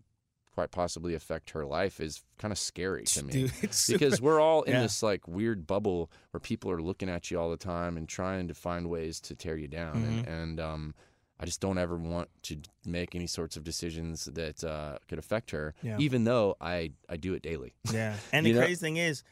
quite 0.53 0.71
possibly 0.73 1.15
affect 1.15 1.51
her 1.51 1.65
life 1.65 2.01
is 2.01 2.23
kind 2.37 2.53
of 2.53 2.59
scary 2.59 3.05
to 3.05 3.25
me. 3.25 3.33
Dude, 3.33 3.53
it's 3.63 3.79
super- 3.79 3.99
because 4.01 4.21
we're 4.21 4.41
all 4.41 4.63
in 4.65 4.73
Yeah. 4.75 4.83
this 4.83 5.03
like 5.03 5.27
weird 5.27 5.67
bubble 5.67 6.11
where 6.33 6.41
people 6.41 6.71
are 6.71 6.83
looking 6.83 7.09
at 7.09 7.31
you 7.31 7.41
all 7.41 7.51
the 7.51 7.57
time 7.57 7.97
and 7.97 8.09
trying 8.09 8.49
to 8.49 8.55
find 8.55 8.91
ways 8.91 9.21
to 9.21 9.35
tear 9.35 9.57
you 9.57 9.69
down 9.69 9.97
and, 10.03 10.25
Mm-hmm. 10.25 10.31
and 10.31 10.61
um 10.61 10.95
I 11.42 11.47
just 11.47 11.61
don't 11.61 11.78
ever 11.78 11.97
want 11.97 12.28
to 12.44 12.59
make 12.85 13.14
any 13.14 13.26
sorts 13.26 13.56
of 13.56 13.64
decisions 13.64 14.26
that 14.26 14.62
uh, 14.62 14.99
could 15.09 15.18
affect 15.18 15.50
her, 15.52 15.75
Yeah. 15.82 15.97
even 15.99 16.25
though 16.25 16.54
I, 16.61 16.92
I 17.09 17.16
do 17.16 17.32
it 17.32 17.42
daily. 17.42 17.73
Yeah. 17.90 18.14
And 18.32 18.44
the 18.44 18.52
know? 18.52 18.61
crazy 18.61 18.76
thing 18.76 18.99
is, 18.99 19.23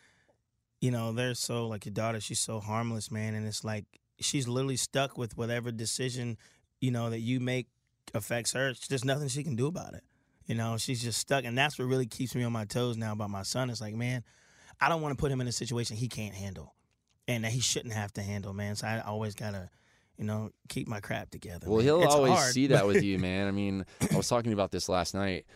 you 0.80 0.90
know, 0.90 1.12
they're 1.12 1.34
so 1.34 1.66
like 1.66 1.84
your 1.84 1.92
daughter, 1.92 2.18
she's 2.20 2.40
so 2.40 2.60
harmless, 2.60 3.10
man, 3.10 3.34
and 3.34 3.46
it's 3.46 3.62
like 3.62 3.84
she's 4.20 4.48
literally 4.48 4.76
stuck 4.78 5.18
with 5.18 5.36
whatever 5.36 5.70
decision, 5.70 6.38
you 6.80 6.90
know, 6.90 7.10
that 7.10 7.20
you 7.20 7.40
make 7.40 7.66
affects 8.14 8.52
her. 8.54 8.72
There's 8.88 9.04
nothing 9.04 9.28
she 9.28 9.44
can 9.44 9.54
do 9.54 9.66
about 9.66 9.92
it. 9.94 10.02
You 10.46 10.54
know, 10.54 10.78
she's 10.78 11.02
just 11.02 11.18
stuck, 11.18 11.44
and 11.44 11.58
that's 11.58 11.78
what 11.78 11.84
really 11.88 12.06
keeps 12.06 12.34
me 12.34 12.42
on 12.42 12.52
my 12.52 12.64
toes 12.64 12.96
now 12.96 13.12
about 13.12 13.28
my 13.28 13.42
son. 13.42 13.68
It's 13.68 13.82
like, 13.82 13.94
man, 13.94 14.24
I 14.80 14.88
don't 14.88 15.02
want 15.02 15.14
to 15.14 15.20
put 15.20 15.30
him 15.30 15.42
in 15.42 15.46
a 15.46 15.52
situation 15.52 15.96
he 15.98 16.08
can't 16.08 16.34
handle, 16.34 16.74
and 17.26 17.44
that 17.44 17.52
he 17.52 17.60
shouldn't 17.60 17.92
have 17.92 18.14
to 18.14 18.22
handle, 18.22 18.54
man. 18.54 18.74
So 18.76 18.86
I 18.86 19.00
always 19.00 19.34
gotta, 19.34 19.68
you 20.18 20.24
know, 20.24 20.50
keep 20.68 20.88
my 20.88 21.00
crap 21.00 21.30
together. 21.30 21.68
Well, 21.68 21.78
man. 21.78 21.84
he'll 21.86 22.02
It's 22.02 22.14
always 22.14 22.32
hard, 22.34 22.52
see 22.52 22.66
that 22.68 22.86
with 22.86 23.02
you, 23.02 23.18
man. 23.28 23.46
I 23.48 23.50
mean, 23.52 23.86
I 24.12 24.16
was 24.16 24.28
talking 24.28 24.52
about 24.52 24.70
this 24.72 24.88
last 24.88 25.14
night, 25.14 25.46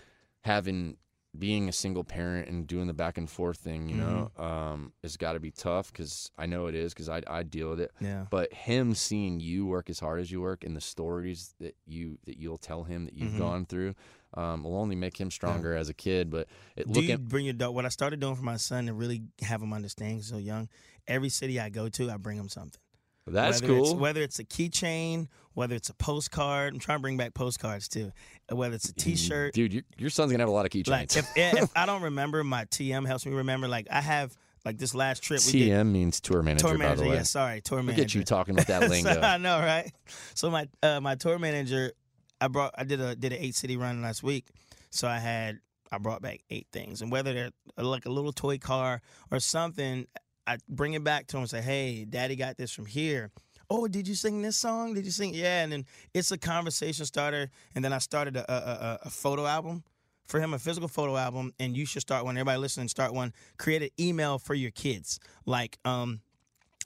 having 0.42 0.96
being 1.38 1.66
a 1.66 1.72
single 1.72 2.04
parent 2.04 2.46
and 2.50 2.66
doing 2.66 2.86
the 2.86 2.92
back 2.92 3.16
and 3.16 3.28
forth 3.28 3.56
thing. 3.58 3.88
You 3.88 3.96
know, 3.96 4.30
Mm-hmm. 4.38 4.42
um, 4.42 4.92
it's 5.02 5.16
got 5.16 5.32
to 5.32 5.40
be 5.40 5.50
tough 5.50 5.90
because 5.90 6.30
I 6.36 6.44
know 6.46 6.66
it 6.66 6.74
is 6.74 6.92
because 6.92 7.08
I 7.08 7.22
I 7.26 7.42
deal 7.42 7.70
with 7.70 7.80
it. 7.80 7.90
Yeah. 8.00 8.26
But 8.30 8.52
him 8.52 8.94
seeing 8.94 9.40
you 9.40 9.64
work 9.66 9.88
as 9.88 9.98
hard 9.98 10.20
as 10.20 10.30
you 10.30 10.42
work 10.42 10.62
and 10.62 10.76
the 10.76 10.80
stories 10.82 11.54
that 11.58 11.74
you 11.86 12.18
that 12.26 12.36
you'll 12.36 12.58
tell 12.58 12.84
him 12.84 13.06
that 13.06 13.14
you've 13.14 13.32
Mhm. 13.32 13.38
gone 13.38 13.64
through, 13.64 13.94
um, 14.34 14.62
will 14.64 14.76
only 14.76 14.94
make 14.94 15.18
him 15.18 15.30
stronger 15.30 15.74
as 15.74 15.88
a 15.88 15.94
kid. 15.94 16.28
But 16.28 16.48
it, 16.76 16.86
Do 16.86 16.92
look 17.00 17.04
you 17.04 17.14
at 17.14 17.24
bring 17.26 17.46
your 17.46 17.54
dog? 17.54 17.74
What 17.74 17.86
I 17.86 17.88
started 17.88 18.20
doing 18.20 18.36
for 18.36 18.42
my 18.44 18.58
son 18.58 18.86
to 18.86 18.92
really 18.92 19.22
have 19.40 19.62
him 19.62 19.72
understand 19.72 20.16
he's 20.16 20.26
so 20.26 20.36
young. 20.36 20.68
Every 21.08 21.30
city 21.30 21.58
I 21.58 21.70
go 21.70 21.88
to, 21.88 22.10
I 22.10 22.16
bring 22.18 22.36
him 22.36 22.50
something. 22.50 22.78
That's 23.26 23.62
whether 23.62 23.74
It's, 23.78 23.90
cool. 23.90 23.98
whether 23.98 24.22
it's 24.22 24.38
a 24.38 24.44
keychain, 24.44 25.28
whether 25.54 25.74
it's 25.74 25.90
a 25.90 25.94
postcard. 25.94 26.72
I'm 26.74 26.80
trying 26.80 26.98
to 26.98 27.02
bring 27.02 27.16
back 27.16 27.34
postcards 27.34 27.88
too. 27.88 28.12
Uh, 28.50 28.56
Whether 28.56 28.74
it's 28.76 28.88
a 28.88 28.94
T-shirt. 28.94 29.54
Dude, 29.54 29.72
your, 29.72 29.82
your 29.98 30.10
son's 30.10 30.32
gonna 30.32 30.42
have 30.42 30.48
a 30.48 30.52
lot 30.52 30.64
of 30.66 30.72
keychains. 30.72 30.88
Like 30.88 31.16
if, 31.16 31.26
if 31.36 31.70
I 31.76 31.86
don't 31.86 32.02
remember, 32.02 32.42
my 32.42 32.64
TM 32.66 33.06
helps 33.06 33.24
me 33.26 33.32
remember. 33.32 33.68
Like 33.68 33.86
I 33.90 34.00
have 34.00 34.36
like 34.64 34.78
this 34.78 34.94
last 34.94 35.22
trip. 35.22 35.40
we 35.46 35.52
did- 35.52 35.70
TM 35.72 35.90
means 35.92 36.20
tour 36.20 36.42
manager, 36.42 36.68
tour 36.68 36.78
by 36.78 36.94
the 36.94 37.02
way. 37.02 37.14
Yeah, 37.16 37.22
sorry, 37.22 37.60
tour 37.60 37.78
Look 37.78 37.86
manager. 37.86 38.02
at 38.02 38.14
you 38.14 38.24
talking 38.24 38.54
with 38.54 38.66
that 38.66 38.82
So, 38.84 38.88
lingo. 38.88 39.20
I 39.20 39.36
know, 39.38 39.58
right? 39.60 39.92
So 40.34 40.50
my 40.50 40.68
uh, 40.82 41.00
my 41.00 41.14
tour 41.14 41.38
manager, 41.38 41.92
I 42.40 42.48
brought 42.48 42.74
I 42.76 42.84
did 42.84 43.00
a 43.00 43.14
did 43.14 43.32
an 43.32 43.38
eight 43.40 43.54
city 43.54 43.76
run 43.76 44.02
last 44.02 44.22
week. 44.22 44.46
So 44.90 45.06
I 45.08 45.18
had 45.18 45.60
I 45.90 45.98
brought 45.98 46.22
back 46.22 46.40
eight 46.50 46.66
things, 46.72 47.02
and 47.02 47.12
whether 47.12 47.32
they're 47.34 47.50
uh, 47.78 47.84
like 47.84 48.06
a 48.06 48.10
little 48.10 48.32
toy 48.32 48.58
car 48.58 49.00
or 49.30 49.38
something, 49.40 50.06
I 50.46 50.58
bring 50.68 50.94
it 50.94 51.04
back 51.04 51.26
to 51.28 51.36
him 51.36 51.42
and 51.42 51.50
say, 51.50 51.60
"Hey, 51.60 52.04
Daddy 52.04 52.36
got 52.36 52.56
this 52.56 52.72
from 52.72 52.86
here." 52.86 53.30
Oh, 53.70 53.88
did 53.88 54.06
you 54.06 54.14
sing 54.14 54.42
this 54.42 54.56
song? 54.56 54.92
Did 54.92 55.06
you 55.06 55.10
sing? 55.10 55.32
Yeah, 55.32 55.62
and 55.62 55.72
then 55.72 55.86
it's 56.12 56.30
a 56.30 56.36
conversation 56.36 57.06
starter. 57.06 57.48
And 57.74 57.82
then 57.82 57.94
I 57.94 57.98
started 57.98 58.36
a, 58.36 58.52
a, 58.52 58.98
a, 59.04 59.10
photo 59.10 59.46
album 59.46 59.82
for 60.26 60.40
him, 60.40 60.52
a 60.52 60.58
physical 60.58 60.88
photo 60.88 61.16
album. 61.16 61.54
And 61.58 61.74
you 61.74 61.86
should 61.86 62.02
start 62.02 62.26
one. 62.26 62.36
Everybody 62.36 62.58
listening, 62.58 62.88
start 62.88 63.14
one. 63.14 63.32
Create 63.58 63.82
an 63.82 63.88
email 63.98 64.38
for 64.38 64.52
your 64.52 64.72
kids. 64.72 65.20
Like, 65.46 65.78
um, 65.86 66.20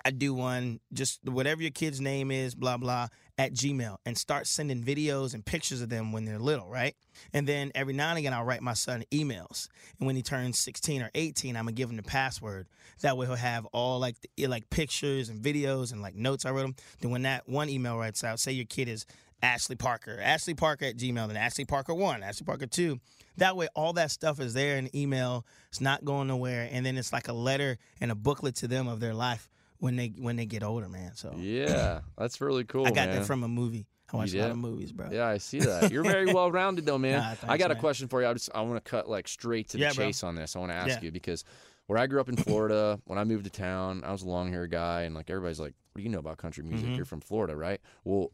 I 0.05 0.13
do 0.13 0.33
one, 0.33 0.79
just 0.93 1.29
whatever 1.29 1.61
your 1.61 1.73
kid's 1.73 2.01
name 2.01 2.31
is, 2.31 2.55
blah, 2.55 2.77
blah, 2.77 3.09
at 3.39 3.53
Gmail, 3.53 3.99
and 4.07 4.17
start 4.17 4.47
sending 4.47 4.83
videos 4.83 5.35
and 5.35 5.45
pictures 5.45 5.83
of 5.83 5.91
them 5.91 6.11
when 6.13 6.25
they're 6.25 6.39
little, 6.39 6.69
right? 6.69 6.95
And 7.33 7.47
then 7.47 7.71
every 7.75 7.93
now 7.93 8.11
and 8.11 8.19
again, 8.19 8.33
I'll 8.33 8.45
write 8.45 8.63
my 8.63 8.73
son 8.73 9.05
emails. 9.13 9.69
And 9.99 10.07
when 10.07 10.17
he 10.17 10.23
turns 10.23 10.61
16 10.61 11.03
or 11.03 11.11
18, 11.15 11.57
I'm 11.57 11.67
to 11.67 11.73
give 11.73 11.91
him 11.91 11.97
the 11.97 12.03
password. 12.03 12.67
That 13.03 13.17
way 13.17 13.27
he'll 13.27 13.37
have 13.37 13.67
all 13.67 13.99
like 13.99 14.17
the, 14.21 14.45
eh, 14.45 14.49
like 14.49 14.71
pictures 14.71 15.29
and 15.29 15.43
videos 15.43 15.93
and 15.93 16.01
like 16.01 16.15
notes 16.15 16.47
I 16.47 16.51
wrote 16.51 16.65
him. 16.65 16.77
Then 17.01 17.11
when 17.11 17.23
that 17.23 17.47
one 17.49 17.69
email 17.69 17.99
writes 17.99 18.25
out, 18.25 18.41
say 18.41 18.53
your 18.53 18.65
kid 18.65 18.89
is 18.89 19.05
Ashley 19.43 19.77
Parker, 19.77 20.19
Ashley 20.23 20.55
Parker 20.55 20.87
at 20.87 20.97
Gmail, 20.97 21.29
then 21.29 21.37
Ashley 21.37 21.67
Parker 21.67 21.95
1, 21.95 22.23
Ashley 22.23 22.47
Parker 22.47 22.67
2. 22.67 22.99
That 23.37 23.55
way 23.55 23.69
all 23.75 23.93
that 23.95 24.11
stuff 24.11 24.41
is 24.41 24.55
there 24.55 24.79
in 24.79 24.95
email. 24.97 25.45
It's 25.69 25.81
not 25.81 26.07
going 26.07 26.29
nowhere. 26.29 26.69
And 26.73 26.87
then 26.87 26.97
it's 26.97 27.13
like 27.13 27.29
a 27.29 27.35
letter 27.35 27.77
and 28.01 28.11
a 28.11 28.15
booklet 28.15 28.57
to 28.57 28.69
them 28.69 28.89
of 28.89 29.01
their 29.01 29.13
life 29.13 29.51
when 29.79 29.97
they 29.97 30.09
when 30.19 30.37
they 30.37 30.47
get 30.47 30.63
older, 30.63 30.89
man. 30.89 31.15
So 31.15 31.35
Yeah, 31.37 32.01
that's 32.17 32.41
really 32.41 32.65
cool. 32.73 32.87
I 32.87 32.91
got 32.91 33.09
man. 33.09 33.19
that 33.21 33.27
from 33.27 33.43
a 33.43 33.49
movie. 33.49 33.87
I 34.13 34.17
watched 34.19 34.35
a 34.35 34.41
lot 34.41 34.51
of 34.53 34.57
movies, 34.59 34.93
bro. 34.93 35.09
Yeah, 35.11 35.27
I 35.27 35.39
see 35.39 35.59
that. 35.59 35.91
You're 35.91 36.05
very 36.05 36.27
well 36.33 36.51
rounded 36.53 36.87
though, 36.87 36.99
man. 36.99 37.19
Nah, 37.21 37.31
I 37.31 37.35
thanks, 37.35 37.59
got 37.63 37.71
a 37.73 37.75
question 37.75 38.07
for 38.09 38.23
you. 38.23 38.29
I 38.29 38.33
just 38.35 38.51
I 38.55 38.61
want 38.61 38.83
to 38.85 38.89
cut 38.91 39.09
like 39.09 39.27
straight 39.27 39.69
to 39.71 39.77
the 39.79 39.83
Yeah, 39.83 39.93
bro. 39.93 40.07
chase 40.07 40.23
on 40.23 40.35
this. 40.37 40.55
I 40.55 40.61
want 40.61 40.71
to 40.71 40.77
ask 40.77 40.89
Yeah. 40.91 41.01
you 41.03 41.11
because 41.11 41.43
where 41.87 41.99
I 41.99 42.07
grew 42.07 42.21
up 42.21 42.29
in 42.29 42.37
Florida, 42.37 43.01
when 43.07 43.19
I 43.19 43.25
moved 43.25 43.45
to 43.45 43.51
town, 43.51 44.03
I 44.05 44.13
was 44.13 44.23
a 44.23 44.29
long 44.29 44.51
hair 44.53 44.67
guy, 44.69 45.03
and 45.03 45.15
like 45.15 45.29
everybody's 45.31 45.59
like, 45.61 45.75
"What 45.93 45.99
do 46.01 46.03
you 46.05 46.09
know 46.09 46.19
about 46.21 46.37
country 46.37 46.63
music? 46.65 46.89
Mhm. 46.89 46.97
You're 46.97 47.05
from 47.05 47.21
Florida, 47.21 47.57
right?" 47.57 47.81
Well, 48.05 48.31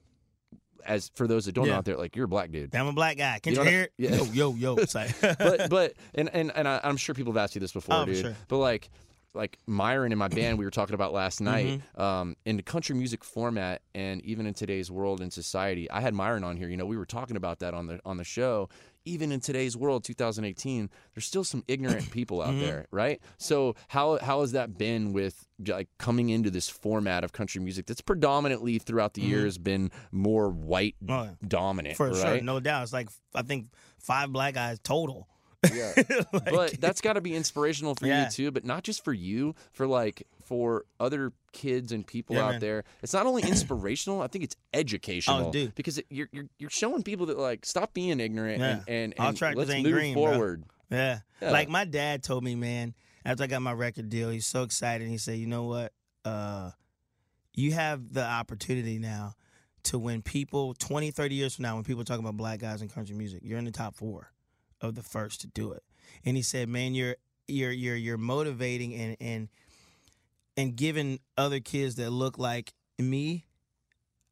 as 0.84 1.10
for 1.14 1.26
those 1.28 1.44
that 1.46 1.52
don't 1.54 1.68
know 1.68 1.74
out 1.74 1.84
there, 1.84 1.96
like 1.96 2.16
you're 2.16 2.24
a 2.24 2.28
black 2.28 2.50
dude. 2.50 2.74
I'm 2.74 2.86
a 2.88 2.92
black 2.92 3.16
guy. 3.16 3.38
Can 3.42 3.52
You 3.54 3.58
you, 3.60 3.64
don't- 3.64 3.72
hear 3.72 3.82
it? 3.82 3.92
yeah. 3.98 4.16
Yo, 4.16 4.52
yo, 4.52 4.54
yo. 4.54 4.76
But 5.38 5.70
but 5.70 5.94
and 6.14 6.28
and 6.34 6.50
and 6.54 6.66
I, 6.68 6.80
I'm 6.82 6.96
sure 6.96 7.14
people 7.14 7.32
have 7.32 7.42
asked 7.42 7.54
you 7.54 7.60
this 7.60 7.72
before, 7.72 7.94
Oh, 7.94 8.04
dude. 8.04 8.16
sure. 8.16 8.36
But 8.48 8.58
like 8.58 8.90
like 9.34 9.58
Myron 9.66 10.12
in 10.12 10.18
my 10.18 10.28
band 10.28 10.58
we 10.58 10.64
were 10.64 10.70
talking 10.70 10.94
about 10.94 11.12
last 11.12 11.40
night 11.40 11.66
Mm-hmm. 11.96 12.00
um, 12.02 12.36
in 12.44 12.56
the 12.56 12.62
country 12.62 12.94
music 12.94 13.24
format 13.24 13.82
and 13.94 14.20
even 14.24 14.46
in 14.46 14.54
today's 14.54 14.90
world 14.90 15.20
and 15.20 15.32
society 15.32 15.90
i 15.90 16.00
had 16.00 16.14
myron 16.14 16.44
on 16.44 16.56
here 16.56 16.68
you 16.68 16.76
know 16.76 16.86
we 16.86 16.96
were 16.96 17.06
talking 17.06 17.36
about 17.36 17.60
that 17.60 17.72
on 17.74 17.86
the 17.86 18.00
on 18.04 18.16
the 18.16 18.24
show 18.24 18.68
even 19.04 19.32
in 19.32 19.40
today's 19.40 19.76
world 19.76 20.04
2018 20.04 20.90
there's 21.14 21.24
still 21.24 21.44
some 21.44 21.64
ignorant 21.68 22.10
people 22.10 22.40
out 22.42 22.50
Mm-hmm. 22.50 22.60
there 22.60 22.86
right 22.90 23.20
so 23.38 23.74
how 23.88 24.18
how 24.20 24.40
has 24.40 24.52
that 24.52 24.76
been 24.76 25.12
with 25.12 25.46
like 25.66 25.88
coming 25.98 26.28
into 26.30 26.50
this 26.50 26.68
format 26.68 27.22
of 27.24 27.32
country 27.32 27.60
music 27.60 27.86
that's 27.86 28.00
predominantly 28.00 28.78
throughout 28.78 29.14
the 29.14 29.22
years 29.22 29.56
been 29.58 29.90
more 30.10 30.48
white 30.50 30.96
Mm-hmm. 31.04 31.46
Dominant 31.46 31.96
for 31.96 32.08
right 32.10 32.16
sure, 32.16 32.40
no 32.42 32.60
doubt. 32.60 32.82
It's 32.84 32.92
like 32.92 33.08
I 33.34 33.42
think 33.42 33.68
five 33.98 34.30
black 34.32 34.54
guys 34.54 34.78
total. 34.80 35.28
Yeah. 35.72 35.92
Like- 36.32 36.44
but 36.50 36.80
that's 36.80 37.00
got 37.00 37.12
to 37.14 37.20
be 37.20 37.34
inspirational 37.36 37.94
for 37.94 38.06
Yeah. 38.06 38.24
you 38.24 38.30
too 38.30 38.50
but 38.50 38.64
not 38.64 38.82
just 38.84 39.04
for 39.04 39.12
you 39.12 39.54
for 39.72 39.86
like 39.86 40.26
for 40.44 40.84
other 40.98 41.32
kids 41.52 41.92
and 41.92 42.06
people 42.06 42.36
Yeah, 42.36 42.44
out 42.46 42.50
man. 42.52 42.60
there 42.60 42.84
it's 43.02 43.12
not 43.12 43.26
only 43.26 43.42
inspirational 43.42 44.22
i 44.22 44.26
think 44.26 44.42
it's 44.44 44.56
educational 44.74 45.48
Oh, 45.48 45.52
dude. 45.52 45.74
because 45.74 45.98
it, 45.98 46.06
you're, 46.10 46.28
you're 46.32 46.46
you're 46.58 46.70
showing 46.70 47.02
people 47.02 47.26
that 47.26 47.38
like 47.38 47.64
stop 47.64 47.94
being 47.94 48.18
ignorant 48.20 48.58
Yeah. 48.60 48.80
and 48.88 49.14
and, 49.18 49.40
and 49.40 49.56
let's 49.56 49.70
move 49.70 49.92
green, 49.92 50.14
forward 50.14 50.64
Yeah. 50.90 51.20
Yeah. 51.40 51.50
Like 51.50 51.68
my 51.68 51.84
dad 51.84 52.22
told 52.22 52.44
me, 52.44 52.54
man, 52.54 52.94
after 53.24 53.44
I 53.44 53.46
got 53.46 53.62
my 53.62 53.72
record 53.72 54.08
deal, 54.10 54.30
he's 54.30 54.46
so 54.46 54.62
excited. 54.62 55.08
He 55.08 55.16
said, 55.18 55.38
you 55.38 55.46
know 55.46 55.64
what? 55.64 55.92
Uh, 56.24 56.70
you 57.54 57.72
have 57.72 58.12
the 58.12 58.24
opportunity 58.24 58.98
now 58.98 59.34
to 59.84 59.98
when 59.98 60.22
people 60.22 60.74
20, 60.74 61.10
30 61.10 61.34
years 61.34 61.54
from 61.56 61.64
now, 61.64 61.74
when 61.74 61.82
people 61.84 62.04
talk 62.04 62.18
about 62.20 62.36
black 62.36 62.60
guys 62.60 62.82
in 62.82 62.88
country 62.88 63.16
music, 63.16 63.40
you're 63.42 63.58
in 63.58 63.64
the 63.64 63.70
top 63.72 63.94
four 63.96 64.30
of 64.82 64.94
the 64.94 65.02
first 65.02 65.40
to 65.40 65.46
do 65.46 65.72
it. 65.72 65.82
And 66.24 66.36
he 66.36 66.42
said, 66.42 66.68
man, 66.68 66.94
you're 66.94 67.16
you're 67.48 67.72
you're 67.72 67.96
you're 67.96 68.18
motivating 68.18 68.94
and 68.94 69.16
and 69.20 69.48
and 70.56 70.76
giving 70.76 71.18
other 71.38 71.60
kids 71.60 71.94
that 71.96 72.10
look 72.10 72.36
like 72.38 72.72
me 72.98 73.46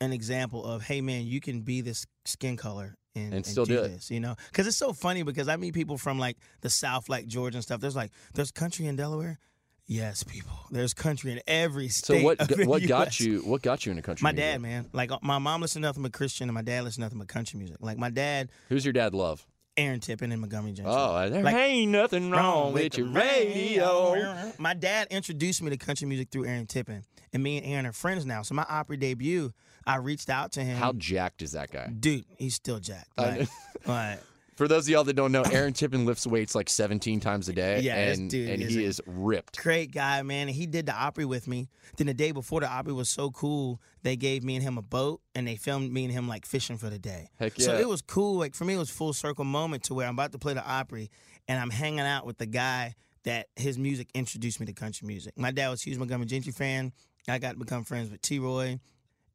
an 0.01 0.13
example 0.13 0.65
of, 0.65 0.83
hey 0.83 1.01
man, 1.01 1.27
you 1.27 1.41
can 1.41 1.63
be 1.63 1.81
this 1.81 2.07
skin 2.25 2.57
color 2.57 2.97
and, 3.15 3.35
And 3.35 3.45
still 3.47 3.65
do 3.65 3.79
it. 3.81 3.89
this, 3.89 4.11
you 4.11 4.21
know? 4.21 4.37
Because 4.51 4.67
it's 4.67 4.77
so 4.77 4.93
funny 4.93 5.23
because 5.23 5.49
I 5.49 5.57
meet 5.57 5.75
people 5.75 5.99
from 5.99 6.19
like 6.19 6.37
the 6.61 6.71
South, 6.71 7.09
like 7.09 7.27
Georgia 7.27 7.57
and 7.57 7.65
stuff. 7.65 7.81
There's 7.81 7.97
like, 7.97 8.13
there's 8.35 8.51
country 8.53 8.87
in 8.87 8.97
Delaware. 8.97 9.39
Yes, 9.87 10.23
people. 10.23 10.53
There's 10.71 10.95
country 10.95 11.33
in 11.33 11.41
every 11.49 11.89
state. 11.89 12.21
So 12.21 12.25
what 12.25 12.39
what 12.67 12.87
got 12.87 13.19
you 13.19 13.41
what 13.41 13.61
got 13.61 13.85
you 13.85 13.91
into 13.91 14.03
country 14.03 14.23
My 14.23 14.31
music? 14.31 14.53
dad, 14.53 14.63
man. 14.63 14.87
Like 14.93 15.11
uh, 15.11 15.19
my 15.21 15.39
mom 15.39 15.61
listened 15.63 15.83
to 15.83 15.89
nothing 15.89 16.05
but 16.05 16.13
Christian, 16.13 16.49
and 16.49 16.55
my 16.55 16.63
dad 16.63 16.85
listened 16.85 17.03
to 17.03 17.07
nothing 17.07 17.19
but 17.19 17.27
country 17.27 17.59
music. 17.59 17.79
Like 17.81 17.99
my 17.99 18.09
dad, 18.11 18.51
Who's 18.69 18.85
your 18.87 18.93
dad 18.93 19.15
love? 19.15 19.45
Aaron 19.77 20.01
Tippin 20.01 20.33
and 20.33 20.41
Montgomery 20.41 20.73
Gentry. 20.73 20.93
Oh, 20.95 21.29
there 21.29 21.43
Like, 21.43 21.55
ain't 21.55 21.93
nothing 21.93 22.31
wrong 22.31 22.73
with 22.73 22.93
the 22.93 22.99
your 23.03 23.09
radio. 23.09 24.53
My 24.59 24.75
dad 24.75 25.09
introduced 25.11 25.63
me 25.63 25.71
to 25.71 25.77
country 25.77 26.07
music 26.07 26.29
through 26.31 26.47
Aaron 26.47 26.67
Tippin, 26.67 27.05
and 27.33 27.43
me 27.43 27.57
and 27.59 27.67
Aaron 27.67 27.87
are 27.87 27.93
friends 27.93 28.27
now. 28.27 28.43
So 28.43 28.55
my 28.55 28.67
Opry 28.69 28.97
debut, 28.97 29.53
I 29.87 29.97
reached 29.97 30.29
out 30.29 30.53
to 30.53 30.63
him. 30.63 30.77
How 30.77 30.93
jacked 30.93 31.43
is 31.43 31.53
that 31.53 31.71
guy? 31.71 31.89
dude? 31.89 32.25
He's 32.37 32.55
still 32.55 32.79
jacked. 32.81 33.11
Like, 33.17 33.49
like, 33.87 34.21
For 34.61 34.69
those 34.69 34.85
of 34.85 34.91
y'all 34.91 35.05
that 35.05 35.15
don't 35.15 35.33
know, 35.33 35.41
Aaron 35.41 35.73
Tippin 35.73 36.05
lifts 36.05 36.27
weights 36.27 36.55
like 36.55 36.69
17 36.69 37.19
times 37.19 37.49
a 37.49 37.55
day, 37.55 37.81
Yeah, 37.81 37.97
and 37.97 38.29
dude 38.29 38.51
and 38.51 38.63
is 38.63 38.75
he 38.75 38.85
is 38.85 39.01
ripped. 39.07 39.57
great 39.57 39.91
guy, 39.91 40.21
man. 40.21 40.49
And 40.49 40.55
he 40.55 40.67
did 40.67 40.85
the 40.85 40.93
Opry 40.93 41.25
with 41.25 41.49
me. 41.49 41.71
Then 41.97 42.09
the 42.09 42.13
day 42.13 42.31
before 42.31 42.61
the 42.61 42.69
Opry 42.69 42.93
was 42.93 43.09
so 43.09 43.31
cool, 43.31 43.81
they 44.03 44.17
gave 44.17 44.45
me 44.45 44.57
and 44.57 44.63
him 44.63 44.77
a 44.77 44.83
boat, 44.83 45.23
and 45.35 45.49
they 45.49 45.57
filmed 45.57 45.91
me 45.91 46.05
and 46.05 46.13
him 46.13 46.29
like 46.29 46.45
fishing 46.45 46.77
for 46.77 46.91
the 46.91 46.99
day. 46.99 47.31
Heck 47.39 47.59
yeah. 47.59 47.65
So 47.65 47.79
it 47.79 47.89
was 47.89 48.03
cool. 48.03 48.35
Like 48.35 48.55
for 48.55 48.67
me, 48.67 48.75
it 48.75 48.77
was 48.77 48.91
full 48.91 49.15
circle 49.15 49.47
moment 49.47 49.85
to 49.85 49.95
where 49.95 50.07
I'm 50.07 50.13
about 50.13 50.33
to 50.33 50.39
play 50.39 50.53
the 50.53 50.63
Opry, 50.71 51.09
and 51.49 51.59
I'm 51.59 51.71
hanging 51.71 52.01
out 52.01 52.27
with 52.27 52.37
the 52.37 52.45
guy 52.45 52.97
that 53.25 53.47
his 53.57 53.79
music 53.79 54.11
introduced 54.13 54.61
me 54.61 54.67
to 54.67 54.75
country 54.75 55.09
music. 55.09 55.39
My 55.39 55.53
dad 55.53 55.71
was 55.71 55.81
a 55.81 55.85
huge 55.89 55.97
Montgomery 55.97 56.27
Gentry 56.27 56.53
fan. 56.53 56.93
I 57.27 57.39
got 57.39 57.53
to 57.53 57.59
become 57.59 57.85
friends 57.85 58.11
with 58.11 58.21
T. 58.21 58.39
Roy. 58.39 58.79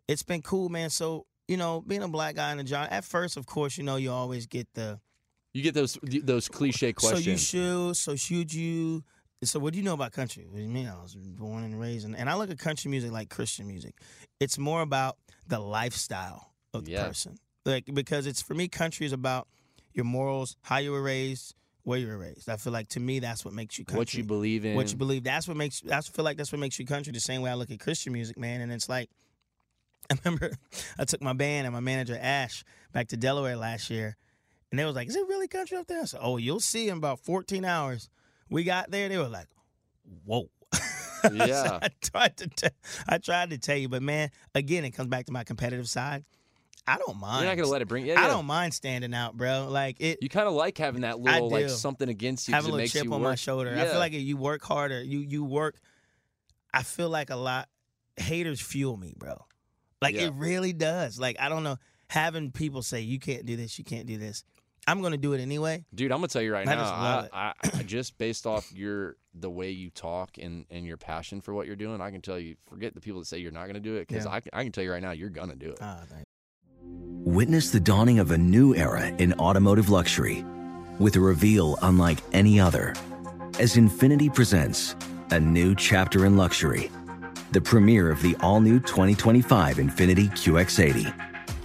It's 0.08 0.22
been 0.22 0.44
cool, 0.44 0.70
man. 0.70 0.92
So 0.92 1.26
you 1.48 1.58
know, 1.58 1.82
being 1.82 2.04
a 2.04 2.08
black 2.08 2.36
guy 2.36 2.52
in 2.52 2.60
the 2.60 2.66
genre. 2.68 2.92
At 2.92 3.06
first, 3.06 3.38
of 3.38 3.48
course, 3.48 3.76
you 3.76 3.84
know, 3.84 3.96
you 3.96 4.12
always 4.12 4.46
get 4.46 4.68
the 4.76 5.00
You 5.56 5.62
get 5.62 5.74
those 5.74 5.98
those 6.04 6.50
cliche 6.50 6.92
questions. 6.92 7.24
so 7.24 7.32
you 7.32 7.38
should. 7.38 7.96
So 7.96 8.16
should 8.18 8.54
you? 8.54 9.06
So 9.46 9.58
what 9.58 9.72
do 9.72 9.80
you 9.80 9.86
know 9.86 9.94
about 9.94 10.12
country? 10.12 10.46
What 10.50 10.58
do 10.58 10.62
you 10.62 10.68
mean? 10.68 10.86
I 10.90 11.02
was 11.02 11.16
born 11.16 11.64
and 11.64 11.80
raised, 11.80 12.06
in, 12.06 12.14
and 12.14 12.30
I 12.30 12.36
look 12.36 12.50
at 12.50 12.60
country 12.60 12.92
music 12.92 13.14
like 13.14 13.30
Christian 13.30 13.66
music. 13.66 13.96
It's 14.42 14.58
more 14.58 14.82
about 14.82 15.16
the 15.48 15.60
lifestyle 15.60 16.52
of 16.74 16.84
the 16.84 16.92
Yeah. 16.92 17.06
person, 17.06 17.38
like 17.66 17.86
because 17.94 18.28
it's 18.28 18.42
for 18.42 18.54
me, 18.54 18.68
country 18.68 19.06
is 19.06 19.14
about 19.14 19.48
your 19.94 20.04
morals, 20.04 20.58
how 20.62 20.80
you 20.80 20.92
were 20.92 21.02
raised, 21.02 21.56
where 21.84 22.00
you 22.00 22.08
were 22.08 22.18
raised. 22.18 22.50
I 22.50 22.58
feel 22.58 22.74
like 22.74 22.90
to 22.90 23.00
me, 23.00 23.20
that's 23.20 23.46
what 23.46 23.54
makes 23.54 23.80
you 23.80 23.86
country. 23.86 23.98
what 24.00 24.14
you 24.14 24.26
believe 24.26 24.66
in. 24.66 24.76
What 24.76 24.92
you 24.92 24.98
believe. 24.98 25.24
That's 25.24 25.48
what 25.48 25.56
makes. 25.56 25.82
I 25.90 26.02
feel 26.02 26.26
like 26.26 26.36
that's 26.36 26.52
what 26.52 26.60
makes 26.60 26.78
you 26.80 26.86
country. 26.86 27.14
The 27.14 27.22
same 27.22 27.42
way 27.42 27.50
I 27.50 27.54
look 27.54 27.72
at 27.72 27.80
Christian 27.80 28.12
music, 28.12 28.38
man. 28.38 28.60
And 28.60 28.74
it's 28.74 28.90
like, 28.90 29.10
I 30.12 30.18
remember 30.26 30.52
I 31.00 31.06
took 31.06 31.22
my 31.22 31.32
band 31.34 31.66
and 31.66 31.74
my 31.74 31.80
manager 31.80 32.18
Ash 32.20 32.66
back 32.92 33.08
to 33.10 33.18
Delaware 33.18 33.56
last 33.56 33.90
year, 33.90 34.18
and 34.76 34.80
they 34.80 34.86
was 34.86 34.96
like, 34.96 35.08
"Is 35.08 35.16
it 35.16 35.26
really 35.28 35.48
country 35.48 35.78
up 35.78 35.88
there?" 35.88 36.02
I 36.02 36.06
said, 36.06 36.20
"Oh, 36.22 36.36
you'll 36.36 36.60
see 36.60 36.90
in 36.90 36.98
about 36.98 37.20
14 37.22 37.64
hours." 37.64 38.10
We 38.50 38.66
got 38.66 38.92
there, 38.92 39.08
they 39.08 39.18
were 39.18 39.30
like, 39.30 39.48
"Whoa." 40.26 40.50
Yeah. 41.34 41.80
I 41.82 41.88
tried 42.04 42.38
to, 42.38 42.48
t- 42.48 42.68
I 43.08 43.18
tried 43.18 43.50
to 43.52 43.58
tell 43.58 43.78
you, 43.78 43.90
but 43.90 44.04
man, 44.04 44.30
again, 44.54 44.86
it 44.86 44.92
comes 44.92 45.08
back 45.10 45.26
to 45.26 45.32
my 45.32 45.44
competitive 45.44 45.90
side. 45.90 46.24
I 46.86 46.98
don't 47.00 47.18
mind. 47.20 47.40
You're 47.42 47.50
not 47.52 47.58
gonna 47.58 47.70
let 47.72 47.82
it 47.82 47.88
bring. 47.88 48.06
Yeah, 48.06 48.22
I 48.22 48.28
don't 48.28 48.46
mind 48.46 48.76
standing 48.76 49.12
out, 49.16 49.36
bro. 49.36 49.68
Like 49.70 49.98
it. 50.00 50.20
You 50.22 50.30
kind 50.30 50.48
of 50.48 50.54
like 50.54 50.78
having 50.78 51.02
that 51.02 51.20
little 51.20 51.50
like 51.50 51.70
something 51.70 52.10
against 52.10 52.48
you. 52.48 52.54
have 52.54 52.66
a 52.66 52.68
it 52.68 52.72
little 52.72 52.78
makes 52.84 52.92
chip 52.94 53.06
on 53.06 53.22
work. 53.22 53.22
my 53.22 53.36
shoulder. 53.36 53.74
I 53.76 53.86
feel 53.86 53.98
like 53.98 54.14
if 54.14 54.22
you 54.22 54.38
work 54.38 54.62
harder, 54.64 55.02
you 55.02 55.20
you 55.20 55.44
work. 55.44 55.80
I 56.72 56.84
feel 56.84 57.10
like 57.10 57.32
a 57.32 57.36
lot 57.36 57.70
haters 58.18 58.62
fuel 58.62 58.96
me, 58.98 59.16
bro. 59.18 59.34
Like 60.04 60.14
Yeah. 60.14 60.28
it 60.28 60.34
really 60.36 60.74
does. 60.74 61.20
Like 61.20 61.38
I 61.40 61.50
don't 61.50 61.64
know, 61.64 61.78
having 62.08 62.52
people 62.52 62.84
say 62.84 63.02
you 63.02 63.18
can't 63.18 63.48
do 63.48 63.56
this, 63.56 63.80
you 63.80 63.84
can't 63.84 64.06
do 64.06 64.20
this. 64.20 64.44
I'm 64.88 65.02
gonna 65.02 65.18
do 65.18 65.34
it 65.34 65.42
anyway. 65.42 65.84
Dude, 65.94 66.12
I'm 66.12 66.18
gonna 66.20 66.28
tell 66.28 66.42
you 66.42 66.54
right 66.54 66.68
I 66.68 66.76
now. 66.76 66.82
just 67.22 67.34
I. 67.34 67.54
I, 67.64 67.80
I 67.80 67.84
just 67.84 68.18
based 68.18 68.46
off 68.46 68.72
your 68.74 69.16
the 69.34 69.50
way 69.50 69.72
you 69.72 69.90
talk 69.90 70.38
and 70.38 70.66
and 70.70 70.86
your 70.86 70.98
passion 70.98 71.42
for 71.42 71.54
what 71.54 71.66
you're 71.68 71.76
doing, 71.76 72.02
I 72.02 72.12
can 72.12 72.22
tell 72.22 72.40
you. 72.40 72.56
Forget 72.70 72.94
the 72.94 73.02
people 73.02 73.20
that 73.20 73.26
say 73.26 73.40
you're 73.40 73.52
not 73.52 73.68
gonna 73.68 73.80
do 73.80 73.96
it 73.96 74.08
because 74.08 74.26
Yeah. 74.26 74.32
I, 74.32 74.42
I 74.60 74.64
can 74.64 74.72
tell 74.72 74.84
you 74.84 74.92
right 74.92 75.02
now 75.02 75.12
you're 75.12 75.30
gonna 75.30 75.56
do 75.56 75.72
it. 75.72 75.80
Ah, 75.82 76.02
thank 76.08 76.24
Witness 76.84 77.72
the 77.72 77.80
dawning 77.80 78.20
of 78.20 78.30
a 78.32 78.38
new 78.38 78.76
era 78.76 79.08
in 79.08 79.34
automotive 79.34 79.90
luxury 79.90 80.46
with 81.00 81.16
a 81.16 81.20
reveal 81.20 81.78
unlike 81.82 82.20
any 82.34 82.60
other 82.60 82.94
as 83.60 83.78
Infinity 83.78 84.30
presents 84.30 84.96
a 85.32 85.40
new 85.40 85.74
chapter 85.74 86.26
in 86.28 86.38
luxury, 86.38 86.92
the 87.52 87.62
premiere 87.62 88.12
of 88.12 88.22
the 88.22 88.36
all 88.42 88.62
new 88.62 88.80
2025 88.80 89.78
Infiniti 89.78 90.30
QX80. 90.30 91.35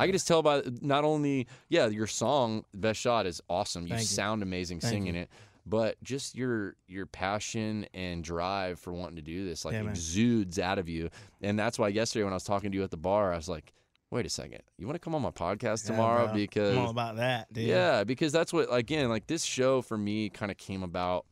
I 0.00 0.06
can 0.06 0.12
just 0.12 0.26
tell 0.26 0.42
by 0.42 0.62
not 0.80 1.04
only 1.04 1.46
yeah 1.68 1.86
your 1.86 2.06
song 2.06 2.64
best 2.74 2.98
shot 3.00 3.26
is 3.26 3.40
awesome. 3.48 3.82
You 3.82 3.90
Thank 3.90 4.00
you. 4.02 4.06
sound 4.06 4.42
amazing 4.42 4.80
Thank 4.80 4.92
singing 4.92 5.14
you. 5.14 5.22
it, 5.22 5.30
but 5.66 6.02
just 6.02 6.34
your 6.34 6.74
your 6.88 7.06
passion 7.06 7.86
and 7.94 8.24
drive 8.24 8.78
for 8.80 8.92
wanting 8.92 9.16
to 9.16 9.22
do 9.22 9.44
this 9.46 9.64
like 9.64 9.74
Yeah, 9.74 9.88
exudes 9.88 10.58
out 10.58 10.78
of 10.78 10.88
you. 10.88 11.10
And 11.42 11.58
that's 11.58 11.78
why 11.78 11.88
yesterday 11.88 12.24
when 12.24 12.32
I 12.32 12.36
was 12.36 12.44
talking 12.44 12.70
to 12.72 12.76
you 12.76 12.82
at 12.84 12.90
the 12.90 12.96
bar, 12.96 13.32
I 13.32 13.36
was 13.36 13.48
like, 13.48 13.72
"Wait 14.10 14.26
a 14.26 14.30
second, 14.30 14.62
you 14.78 14.86
want 14.86 14.94
to 14.96 15.00
come 15.00 15.14
on 15.14 15.22
my 15.22 15.30
podcast 15.30 15.86
tomorrow?" 15.86 16.26
bro. 16.26 16.34
because 16.34 16.76
I'm 16.76 16.84
all 16.84 16.90
about 16.90 17.16
that, 17.16 17.52
dude. 17.52 17.64
yeah, 17.66 18.04
because 18.04 18.32
that's 18.32 18.52
what 18.52 18.68
again 18.74 19.08
like 19.08 19.26
this 19.26 19.44
show 19.44 19.82
for 19.82 19.98
me 19.98 20.30
kind 20.30 20.50
of 20.50 20.56
came 20.56 20.82
about 20.82 21.26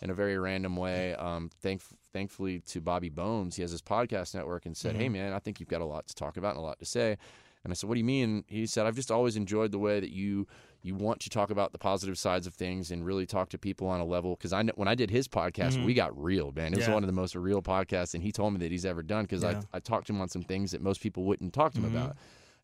in 0.00 0.10
a 0.10 0.14
very 0.14 0.36
random 0.36 0.74
way. 0.76 1.14
Um, 1.14 1.48
thank, 1.60 1.80
thankfully 2.12 2.58
to 2.66 2.80
Bobby 2.80 3.08
Bones, 3.08 3.54
he 3.54 3.62
has 3.62 3.70
his 3.70 3.80
podcast 3.82 4.34
network, 4.34 4.66
and 4.66 4.76
said, 4.76 4.96
"Hey, 4.96 5.06
Mhm. 5.08 5.12
man, 5.12 5.32
I 5.32 5.38
think 5.38 5.60
you've 5.60 5.68
got 5.68 5.80
a 5.80 5.84
lot 5.84 6.08
to 6.08 6.14
talk 6.16 6.36
about 6.36 6.50
and 6.50 6.58
a 6.58 6.62
lot 6.62 6.78
to 6.80 6.84
say." 6.84 7.18
And 7.64 7.72
I 7.72 7.74
said, 7.74 7.88
"What 7.88 7.94
do 7.94 8.00
you 8.00 8.04
mean?" 8.04 8.44
He 8.48 8.66
said, 8.66 8.86
"I've 8.86 8.96
just 8.96 9.10
always 9.10 9.36
enjoyed 9.36 9.72
the 9.72 9.78
way 9.78 10.00
that 10.00 10.10
you 10.10 10.46
you 10.84 10.96
want 10.96 11.20
to 11.20 11.30
talk 11.30 11.50
about 11.50 11.70
the 11.70 11.78
positive 11.78 12.18
sides 12.18 12.44
of 12.44 12.54
things 12.54 12.90
and 12.90 13.06
really 13.06 13.24
talk 13.24 13.48
to 13.50 13.56
people 13.58 13.86
on 13.86 14.00
a 14.00 14.04
level. 14.04 14.34
Because 14.34 14.52
I 14.52 14.62
kn- 14.64 14.72
when 14.74 14.88
I 14.88 14.96
did 14.96 15.10
his 15.10 15.28
podcast, 15.28 15.74
Mhm. 15.76 15.84
we 15.86 15.94
got 15.94 16.20
real, 16.20 16.50
man. 16.50 16.72
It 16.72 16.78
was 16.78 16.88
Yeah. 16.88 16.94
one 16.94 17.04
of 17.04 17.06
the 17.06 17.12
most 17.12 17.36
real 17.36 17.62
podcasts, 17.62 18.14
and 18.14 18.22
he 18.24 18.32
told 18.32 18.52
me 18.52 18.58
that 18.58 18.72
he's 18.72 18.84
ever 18.84 19.00
done 19.04 19.24
because 19.24 19.44
Yeah. 19.44 19.60
I 19.72 19.76
I 19.76 19.80
talked 19.80 20.08
to 20.08 20.12
him 20.12 20.20
on 20.20 20.28
some 20.28 20.42
things 20.42 20.72
that 20.72 20.82
most 20.82 21.00
people 21.00 21.22
wouldn't 21.24 21.52
talk 21.52 21.72
to 21.74 21.78
him 21.80 21.92
Mhm. 21.92 21.96
about. 22.02 22.16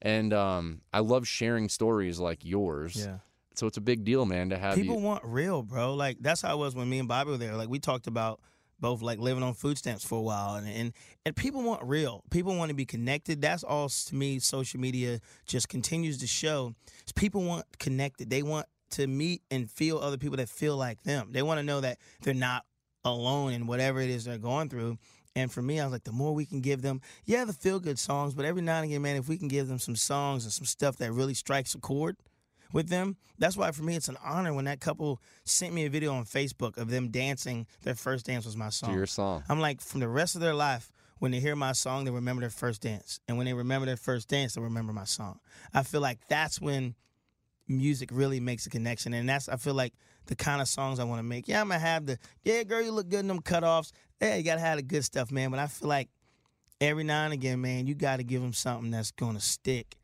And 0.03 0.33
um, 0.33 0.81
I 0.93 0.99
love 0.99 1.29
sharing 1.29 1.69
stories 1.69 2.19
like 2.19 2.45
yours. 2.45 2.97
Yeah. 2.97 3.19
So 3.55 3.67
it's 3.69 3.77
a 3.77 3.81
big 3.81 4.03
deal, 4.05 4.27
man, 4.27 4.51
to 4.51 4.59
have 4.59 4.75
People 4.75 4.97
you. 4.97 5.03
want 5.03 5.23
real, 5.25 5.63
bro. 5.63 5.95
Like 5.95 6.19
that's 6.21 6.43
how 6.43 6.55
it 6.57 6.59
was 6.59 6.75
when 6.75 6.89
me 6.89 6.99
and 6.99 7.07
Bobby 7.09 7.31
were 7.31 7.37
there. 7.37 7.57
Like 7.57 7.69
we 7.69 7.79
talked 7.79 8.09
about 8.09 8.41
both 8.81 9.03
like 9.03 9.19
living 9.19 9.43
on 9.43 9.55
food 9.55 9.79
stamps 9.79 10.05
for 10.05 10.19
a 10.19 10.23
while, 10.23 10.55
and 10.55 10.69
and, 10.69 10.93
and 11.27 11.37
people 11.37 11.63
want 11.63 11.83
real. 11.83 12.23
People 12.31 12.57
want 12.57 12.71
to 12.71 12.75
be 12.75 12.85
connected. 12.85 13.41
That's 13.41 13.63
all 13.63 13.89
to 13.89 14.15
me. 14.15 14.39
Social 14.39 14.81
media 14.81 15.21
just 15.47 15.69
continues 15.69 16.19
to 16.19 16.27
show. 16.27 16.75
People 17.15 17.43
want 17.43 17.67
connected. 17.79 18.31
They 18.31 18.43
want 18.43 18.67
to 18.91 19.07
meet 19.07 19.43
and 19.51 19.71
feel 19.71 19.99
other 19.99 20.17
people 20.17 20.37
that 20.39 20.49
feel 20.49 20.77
like 20.77 21.03
them. 21.03 21.29
They 21.33 21.43
want 21.43 21.59
to 21.59 21.65
know 21.65 21.81
that 21.81 21.99
they're 22.23 22.35
not 22.35 22.65
alone 23.05 23.53
in 23.53 23.67
whatever 23.67 24.01
it 24.01 24.11
is 24.11 24.25
they're 24.25 24.39
going 24.39 24.69
through. 24.69 24.99
And 25.37 25.53
for 25.53 25.63
me, 25.63 25.79
I 25.79 25.85
was 25.85 25.93
like, 25.93 26.05
the 26.05 26.13
more 26.13 26.35
we 26.35 26.47
can 26.47 26.61
give 26.61 26.83
them, 26.83 27.01
yeah, 27.25 27.45
the 27.45 27.53
feel 27.53 27.79
good 27.79 27.99
songs, 27.99 28.35
but 28.35 28.45
every 28.45 28.63
now 28.63 28.79
and 28.79 28.87
again, 28.87 29.03
man, 29.03 29.17
if 29.17 29.29
we 29.29 29.37
can 29.37 29.47
give 29.47 29.69
them 29.69 29.79
some 29.79 29.95
songs 29.95 30.45
and 30.45 30.53
some 30.53 30.65
stuff 30.65 30.97
that 30.97 31.13
really 31.13 31.35
strikes 31.35 31.75
a 31.75 31.79
chord, 31.79 32.17
with 32.73 32.89
them. 32.89 33.17
That's 33.39 33.57
why 33.57 33.71
for 33.73 33.83
me 33.83 33.97
it's 33.97 34.09
an 34.09 34.17
honor 34.25 34.53
when 34.53 34.65
that 34.67 34.81
couple 34.81 35.21
sent 35.45 35.73
me 35.73 35.87
a 35.87 35.91
video 35.91 36.13
on 36.15 36.25
Facebook 36.25 36.77
of 36.77 36.91
them 36.91 37.09
dancing. 37.09 37.67
Their 37.83 37.95
first 37.95 38.27
dance 38.27 38.45
was 38.45 38.57
my 38.57 38.69
song. 38.71 38.95
your 38.95 39.07
song. 39.07 39.45
I'm 39.49 39.61
like, 39.61 39.81
from 39.81 40.01
the 40.01 40.09
rest 40.09 40.35
of 40.35 40.41
their 40.41 40.55
life, 40.55 40.91
when 41.19 41.33
they 41.33 41.41
hear 41.41 41.57
my 41.57 41.73
song, 41.73 42.05
they 42.05 42.11
remember 42.11 42.41
their 42.41 42.51
first 42.51 42.83
dance. 42.83 43.21
And 43.29 43.37
when 43.37 43.47
they 43.47 43.55
remember 43.55 43.87
their 43.87 43.97
first 43.97 44.29
dance, 44.29 44.55
they 44.55 44.61
remember 44.61 44.93
my 44.93 45.05
song. 45.05 45.41
I 45.75 45.83
feel 45.83 46.01
like 46.01 46.21
that's 46.29 46.61
when 46.61 46.95
music 47.67 48.11
really 48.13 48.41
makes 48.41 48.67
a 48.67 48.71
connection. 48.71 49.13
And 49.15 49.29
that's 49.29 49.49
I 49.49 49.57
feel 49.57 49.75
like 49.75 49.95
the 50.27 50.37
kind 50.37 50.61
of 50.61 50.69
songs 50.69 50.99
I 50.99 51.05
want 51.05 51.19
to 51.19 51.25
make. 51.25 51.49
Yeah, 51.49 51.61
I'm 51.61 51.69
gonna 51.69 51.81
have 51.81 52.07
the 52.07 52.19
yeah, 52.45 52.63
girl, 52.63 52.83
you 52.83 52.93
look 52.93 53.09
good 53.09 53.21
in 53.21 53.29
them 53.29 53.41
cutoffs. 53.41 53.93
Yeah, 54.21 54.37
you 54.37 54.43
gotta 54.43 54.61
have 54.61 54.77
the 54.77 54.83
good 54.83 55.05
stuff, 55.05 55.31
man. 55.31 55.51
But 55.51 55.61
I 55.61 55.67
feel 55.67 55.89
like 55.89 56.09
every 56.81 57.05
now 57.05 57.25
and 57.25 57.33
again, 57.33 57.61
man, 57.61 57.87
you 57.87 57.95
gotta 57.95 58.23
give 58.23 58.41
them 58.41 58.53
something 58.53 58.91
that's 58.91 59.11
gonna 59.11 59.41
stick 59.41 59.97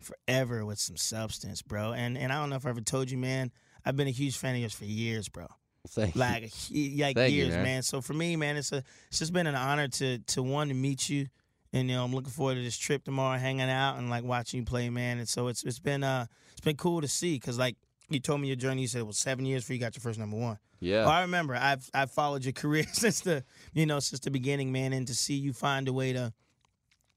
forever 0.00 0.64
with 0.64 0.78
some 0.78 0.96
substance, 0.96 1.62
bro. 1.62 1.92
And 1.92 2.16
and 2.18 2.32
I 2.32 2.40
don't 2.40 2.50
know 2.50 2.56
if 2.56 2.66
I 2.66 2.70
ever 2.70 2.80
told 2.80 3.10
you, 3.10 3.18
man. 3.18 3.50
I've 3.84 3.96
been 3.96 4.08
a 4.08 4.12
huge 4.12 4.36
fan 4.36 4.54
of 4.54 4.60
yours 4.60 4.74
for 4.74 4.84
years, 4.84 5.28
bro. 5.28 5.46
Thank 5.88 6.14
like 6.14 6.44
he- 6.44 7.02
like 7.02 7.16
Thank 7.16 7.32
you, 7.32 7.38
years, 7.44 7.54
man. 7.54 7.62
man. 7.64 7.82
So 7.82 8.02
for 8.02 8.12
me, 8.12 8.36
man, 8.36 8.56
it's 8.56 8.72
a 8.72 8.82
it's 9.08 9.18
just 9.18 9.32
been 9.32 9.46
an 9.46 9.54
honor 9.54 9.88
to 9.88 10.18
to 10.18 10.42
one 10.42 10.68
to 10.68 10.74
meet 10.74 11.08
you, 11.08 11.28
and 11.72 11.88
you 11.88 11.96
know 11.96 12.04
I'm 12.04 12.12
looking 12.14 12.30
forward 12.30 12.56
to 12.56 12.62
this 12.62 12.76
trip 12.76 13.04
tomorrow, 13.04 13.38
hanging 13.38 13.70
out 13.70 13.96
and 13.96 14.10
like 14.10 14.22
watching 14.24 14.60
you 14.60 14.66
play, 14.66 14.90
man. 14.90 15.18
And 15.18 15.28
so 15.28 15.48
it's 15.48 15.62
it's 15.64 15.78
been 15.78 16.04
uh 16.04 16.26
it's 16.52 16.60
been 16.60 16.76
cool 16.76 17.00
to 17.00 17.08
see 17.08 17.36
because 17.36 17.58
like 17.58 17.76
you 18.10 18.20
told 18.20 18.40
me 18.42 18.48
your 18.48 18.56
journey. 18.56 18.82
You 18.82 18.88
said 18.88 19.00
it 19.00 19.06
was 19.06 19.16
seven 19.18 19.46
years 19.46 19.62
before 19.62 19.74
you 19.74 19.80
got 19.80 19.94
your 19.96 20.02
first 20.02 20.18
number 20.18 20.36
one. 20.36 20.58
Yeah. 20.80 21.04
Oh, 21.06 21.10
I 21.10 21.22
remember. 21.22 21.54
I've 21.54 21.88
I've 21.94 22.10
followed 22.10 22.44
your 22.44 22.52
career 22.62 22.84
since 22.92 23.20
the 23.20 23.42
you 23.72 23.86
know 23.86 24.00
since 24.00 24.20
the 24.20 24.30
beginning, 24.30 24.72
man, 24.72 24.92
and 24.92 25.06
to 25.06 25.14
see 25.14 25.34
you 25.34 25.54
find 25.54 25.88
a 25.88 25.92
way 25.94 26.12
to, 26.12 26.34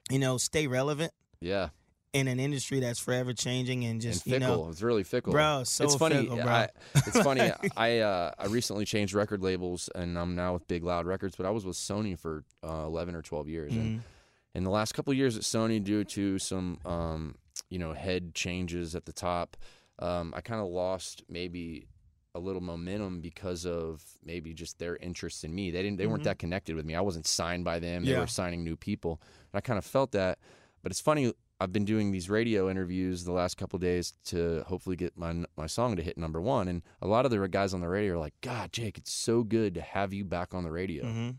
you 0.09 0.19
know, 0.19 0.37
stay 0.37 0.67
relevant 0.67 1.11
Yeah. 1.41 1.69
In 2.13 2.27
an 2.27 2.39
industry 2.39 2.79
that's 2.79 2.99
forever 2.99 3.33
changing 3.33 3.83
and 3.85 3.99
just 3.99 4.25
and 4.25 4.33
you 4.33 4.39
fickle. 4.39 4.65
know, 4.65 4.69
it's 4.69 4.81
really 4.81 5.03
fickle, 5.03 5.33
bro. 5.33 5.63
So 5.65 5.83
it's 5.83 5.95
funny. 5.95 6.21
fickle, 6.21 6.37
bro. 6.37 6.45
I, 6.45 6.69
it's 6.95 7.19
funny. 7.21 7.51
I 7.77 7.99
uh, 7.99 8.31
I 8.37 8.45
recently 8.45 8.85
changed 8.85 9.13
record 9.13 9.41
labels, 9.41 9.89
and 9.95 10.17
I'm 10.17 10.35
now 10.35 10.53
with 10.53 10.67
Big 10.67 10.83
Loud 10.83 11.05
Records. 11.05 11.35
But 11.35 11.45
I 11.45 11.49
was 11.49 11.65
with 11.65 11.75
Sony 11.75 12.17
for 12.17 12.43
uh, 12.63 12.83
11 12.85 13.15
or 13.15 13.21
12 13.21 13.47
years, 13.49 13.71
Mhm. 13.73 13.77
and 13.79 14.01
in 14.55 14.63
the 14.63 14.69
last 14.69 14.93
couple 14.93 15.11
of 15.11 15.17
years 15.17 15.35
at 15.35 15.43
Sony, 15.43 15.83
due 15.83 16.03
to 16.03 16.37
some 16.39 16.77
um, 16.85 17.35
you 17.69 17.79
know 17.79 17.93
head 17.93 18.35
changes 18.35 18.95
at 18.95 19.05
the 19.05 19.13
top, 19.13 19.57
um, 19.99 20.33
I 20.35 20.41
kind 20.41 20.61
of 20.61 20.67
lost 20.67 21.23
maybe 21.27 21.87
a 22.35 22.39
little 22.39 22.61
momentum 22.61 23.21
because 23.21 23.63
of 23.65 24.03
maybe 24.23 24.53
just 24.53 24.77
their 24.79 24.95
interest 24.97 25.43
in 25.43 25.53
me. 25.53 25.71
They 25.71 25.81
didn't. 25.83 25.97
They 25.97 26.07
weren't 26.07 26.21
Mhm. 26.21 26.25
that 26.25 26.39
connected 26.39 26.75
with 26.75 26.85
me. 26.85 26.93
I 26.95 27.01
wasn't 27.01 27.25
signed 27.27 27.63
by 27.65 27.79
them. 27.79 28.05
They 28.05 28.17
were 28.17 28.27
signing 28.27 28.63
new 28.63 28.75
people, 28.75 29.19
and 29.51 29.57
I 29.57 29.61
kind 29.61 29.77
of 29.79 29.85
felt 29.85 30.11
that. 30.11 30.37
But 30.83 30.91
it's 30.91 30.99
funny. 31.01 31.33
I've 31.59 31.71
been 31.71 31.85
doing 31.85 32.11
these 32.11 32.29
radio 32.29 32.69
interviews 32.69 33.23
the 33.23 33.31
last 33.31 33.57
couple 33.57 33.77
of 33.77 33.81
days 33.81 34.13
to 34.25 34.63
hopefully 34.67 34.95
get 34.95 35.17
my 35.17 35.45
my 35.55 35.67
song 35.67 35.95
to 35.95 36.01
hit 36.03 36.17
number 36.17 36.41
one. 36.41 36.67
And 36.67 36.81
a 37.01 37.07
lot 37.07 37.25
of 37.25 37.31
the 37.31 37.47
guys 37.47 37.73
on 37.73 37.81
the 37.81 37.87
radio 37.87 38.15
are 38.15 38.17
like, 38.19 38.33
"God, 38.41 38.71
Jake, 38.73 38.97
it's 38.97 39.13
so 39.13 39.43
good 39.43 39.73
to 39.75 39.81
have 39.81 40.13
you 40.13 40.25
back 40.25 40.53
on 40.53 40.63
the 40.63 40.71
radio." 40.71 41.05
Mhm. 41.05 41.35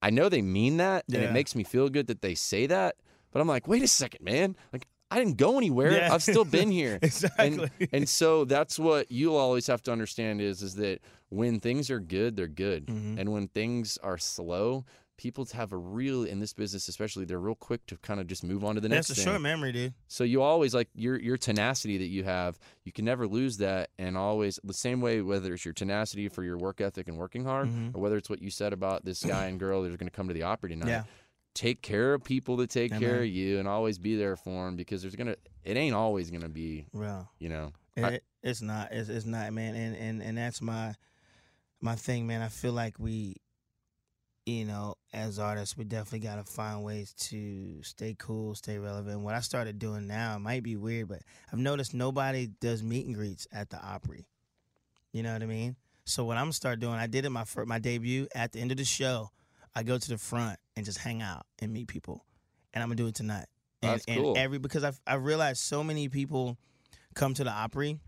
I 0.00 0.10
know 0.10 0.28
they 0.28 0.42
mean 0.42 0.76
that, 0.78 1.04
and 1.12 1.22
it 1.22 1.32
makes 1.32 1.54
me 1.54 1.64
feel 1.64 1.88
good 1.88 2.06
that 2.06 2.22
they 2.22 2.34
say 2.34 2.66
that. 2.66 2.96
But 3.32 3.40
I'm 3.40 3.48
like, 3.48 3.66
wait 3.68 3.82
a 3.82 3.88
second, 3.88 4.24
man. 4.24 4.56
Like 4.72 4.86
I 5.10 5.18
didn't 5.18 5.36
go 5.38 5.58
anywhere. 5.58 5.92
Yeah. 5.92 6.14
I've 6.14 6.22
still 6.22 6.44
been 6.44 6.70
here. 6.70 6.98
Exactly. 7.02 7.46
And, 7.80 7.88
and 7.92 8.08
so 8.08 8.44
that's 8.44 8.78
what 8.78 9.10
you'll 9.10 9.36
always 9.36 9.66
have 9.66 9.82
to 9.84 9.92
understand 9.92 10.40
is 10.40 10.62
is 10.62 10.76
that 10.76 11.00
when 11.30 11.60
things 11.60 11.90
are 11.90 12.00
good, 12.00 12.36
they're 12.36 12.46
good, 12.46 12.86
Mhm. 12.86 13.18
and 13.18 13.32
when 13.32 13.48
things 13.48 13.98
are 14.02 14.16
slow, 14.18 14.84
people 15.18 15.46
have 15.52 15.72
a 15.72 15.76
real 15.76 16.24
in 16.24 16.38
this 16.40 16.54
business, 16.54 16.88
especially, 16.88 17.26
they're 17.26 17.38
real 17.38 17.54
quick 17.54 17.84
to 17.88 17.96
kind 17.98 18.20
of 18.20 18.26
just 18.26 18.42
move 18.42 18.64
on 18.64 18.76
to 18.76 18.80
the 18.80 18.88
next 18.88 19.08
That's 19.08 19.18
a 19.18 19.22
thing. 19.24 19.32
short 19.32 19.42
memory, 19.42 19.72
dude. 19.72 19.92
So 20.06 20.24
you 20.24 20.40
always 20.40 20.74
like 20.74 20.88
your 20.94 21.20
your 21.20 21.36
tenacity 21.36 21.98
that 21.98 22.06
you 22.06 22.24
have, 22.24 22.58
you 22.84 22.92
can 22.92 23.04
never 23.04 23.26
lose 23.28 23.58
that, 23.58 23.90
and 23.98 24.16
always 24.16 24.58
the 24.64 24.72
same 24.72 25.02
way. 25.02 25.20
Whether 25.20 25.52
it's 25.52 25.64
your 25.66 25.74
tenacity 25.74 26.28
for 26.30 26.42
your 26.42 26.56
work 26.56 26.80
ethic 26.80 27.06
and 27.08 27.18
working 27.18 27.44
hard, 27.44 27.68
Mhm. 27.68 27.94
or 27.94 28.00
whether 28.00 28.16
it's 28.16 28.30
what 28.30 28.40
you 28.40 28.48
said 28.50 28.72
about 28.72 29.04
this 29.04 29.22
guy 29.22 29.46
and 29.46 29.60
girl 29.60 29.82
that 29.82 29.92
are 29.92 29.96
going 29.98 30.08
to 30.08 30.16
come 30.16 30.28
to 30.28 30.34
the 30.34 30.44
Opry 30.44 30.70
tonight. 30.70 30.88
Yeah. 30.88 31.04
Take 31.54 31.82
care 31.82 32.14
of 32.14 32.22
people 32.22 32.56
that 32.58 32.70
take 32.70 32.92
Yeah, 32.92 32.98
care 33.00 33.18
of 33.20 33.26
you, 33.26 33.58
and 33.58 33.66
always 33.66 33.98
be 33.98 34.16
there 34.16 34.36
for 34.36 34.64
them 34.66 34.76
because 34.76 35.02
there's 35.02 35.16
gonna. 35.16 35.34
It 35.64 35.76
ain't 35.76 35.94
always 35.94 36.30
gonna 36.30 36.48
be. 36.48 36.86
Well, 36.92 37.28
You 37.38 37.48
know. 37.48 37.72
It, 37.96 38.04
I- 38.04 38.20
it's 38.44 38.62
not. 38.62 38.92
It's, 38.92 39.08
it's 39.08 39.26
not, 39.26 39.52
man. 39.52 39.74
And, 39.74 39.96
and 39.96 40.22
and 40.22 40.38
that's 40.38 40.62
my 40.62 40.94
my 41.80 41.96
thing, 41.96 42.28
man. 42.28 42.42
I 42.42 42.48
feel 42.48 42.72
like 42.72 42.98
we, 43.00 43.36
you 44.48 44.64
know, 44.64 44.94
as 45.12 45.38
artists, 45.38 45.76
we 45.76 45.84
definitely 45.84 46.20
got 46.20 46.36
to 46.36 46.44
find 46.44 46.82
ways 46.82 47.12
to 47.12 47.82
stay 47.82 48.16
cool, 48.18 48.54
stay 48.54 48.78
relevant. 48.78 49.20
What 49.20 49.34
I 49.34 49.40
started 49.40 49.78
doing 49.78 50.06
now 50.06 50.36
it 50.36 50.38
might 50.38 50.62
be 50.62 50.76
weird, 50.76 51.08
but 51.08 51.20
I've 51.52 51.58
noticed 51.58 51.92
nobody 51.92 52.48
does 52.60 52.82
meet 52.82 53.06
and 53.06 53.14
greets 53.14 53.46
at 53.52 53.68
the 53.68 53.76
Opry. 53.76 54.26
You 55.12 55.22
know 55.22 55.32
what 55.34 55.42
I 55.42 55.46
mean? 55.46 55.76
So 56.06 56.24
what 56.24 56.38
I'm 56.38 56.44
gonna 56.44 56.52
start 56.54 56.80
doing, 56.80 56.94
I 56.94 57.06
did 57.06 57.26
it 57.26 57.30
my 57.30 57.44
fir- 57.44 57.66
my 57.66 57.78
debut 57.78 58.26
at 58.34 58.52
the 58.52 58.60
end 58.60 58.70
of 58.70 58.78
the 58.78 58.84
show. 58.84 59.30
I 59.74 59.82
go 59.82 59.98
to 59.98 60.08
the 60.08 60.16
front 60.16 60.58
and 60.76 60.86
just 60.86 60.98
hang 60.98 61.20
out 61.20 61.44
and 61.58 61.70
meet 61.72 61.88
people, 61.88 62.24
and 62.72 62.82
I'm 62.82 62.88
gonna 62.88 62.96
do 62.96 63.06
it 63.06 63.14
tonight. 63.14 63.46
Oh, 63.82 63.88
and, 63.88 63.92
That's 63.92 64.04
and 64.06 64.22
cool. 64.22 64.38
every 64.38 64.58
because 64.58 64.82
I've 64.82 64.98
I 65.06 65.14
realized 65.14 65.60
so 65.60 65.84
many 65.84 66.08
people 66.08 66.56
come 67.14 67.34
to 67.34 67.44
the 67.44 67.50
Opry 67.50 67.98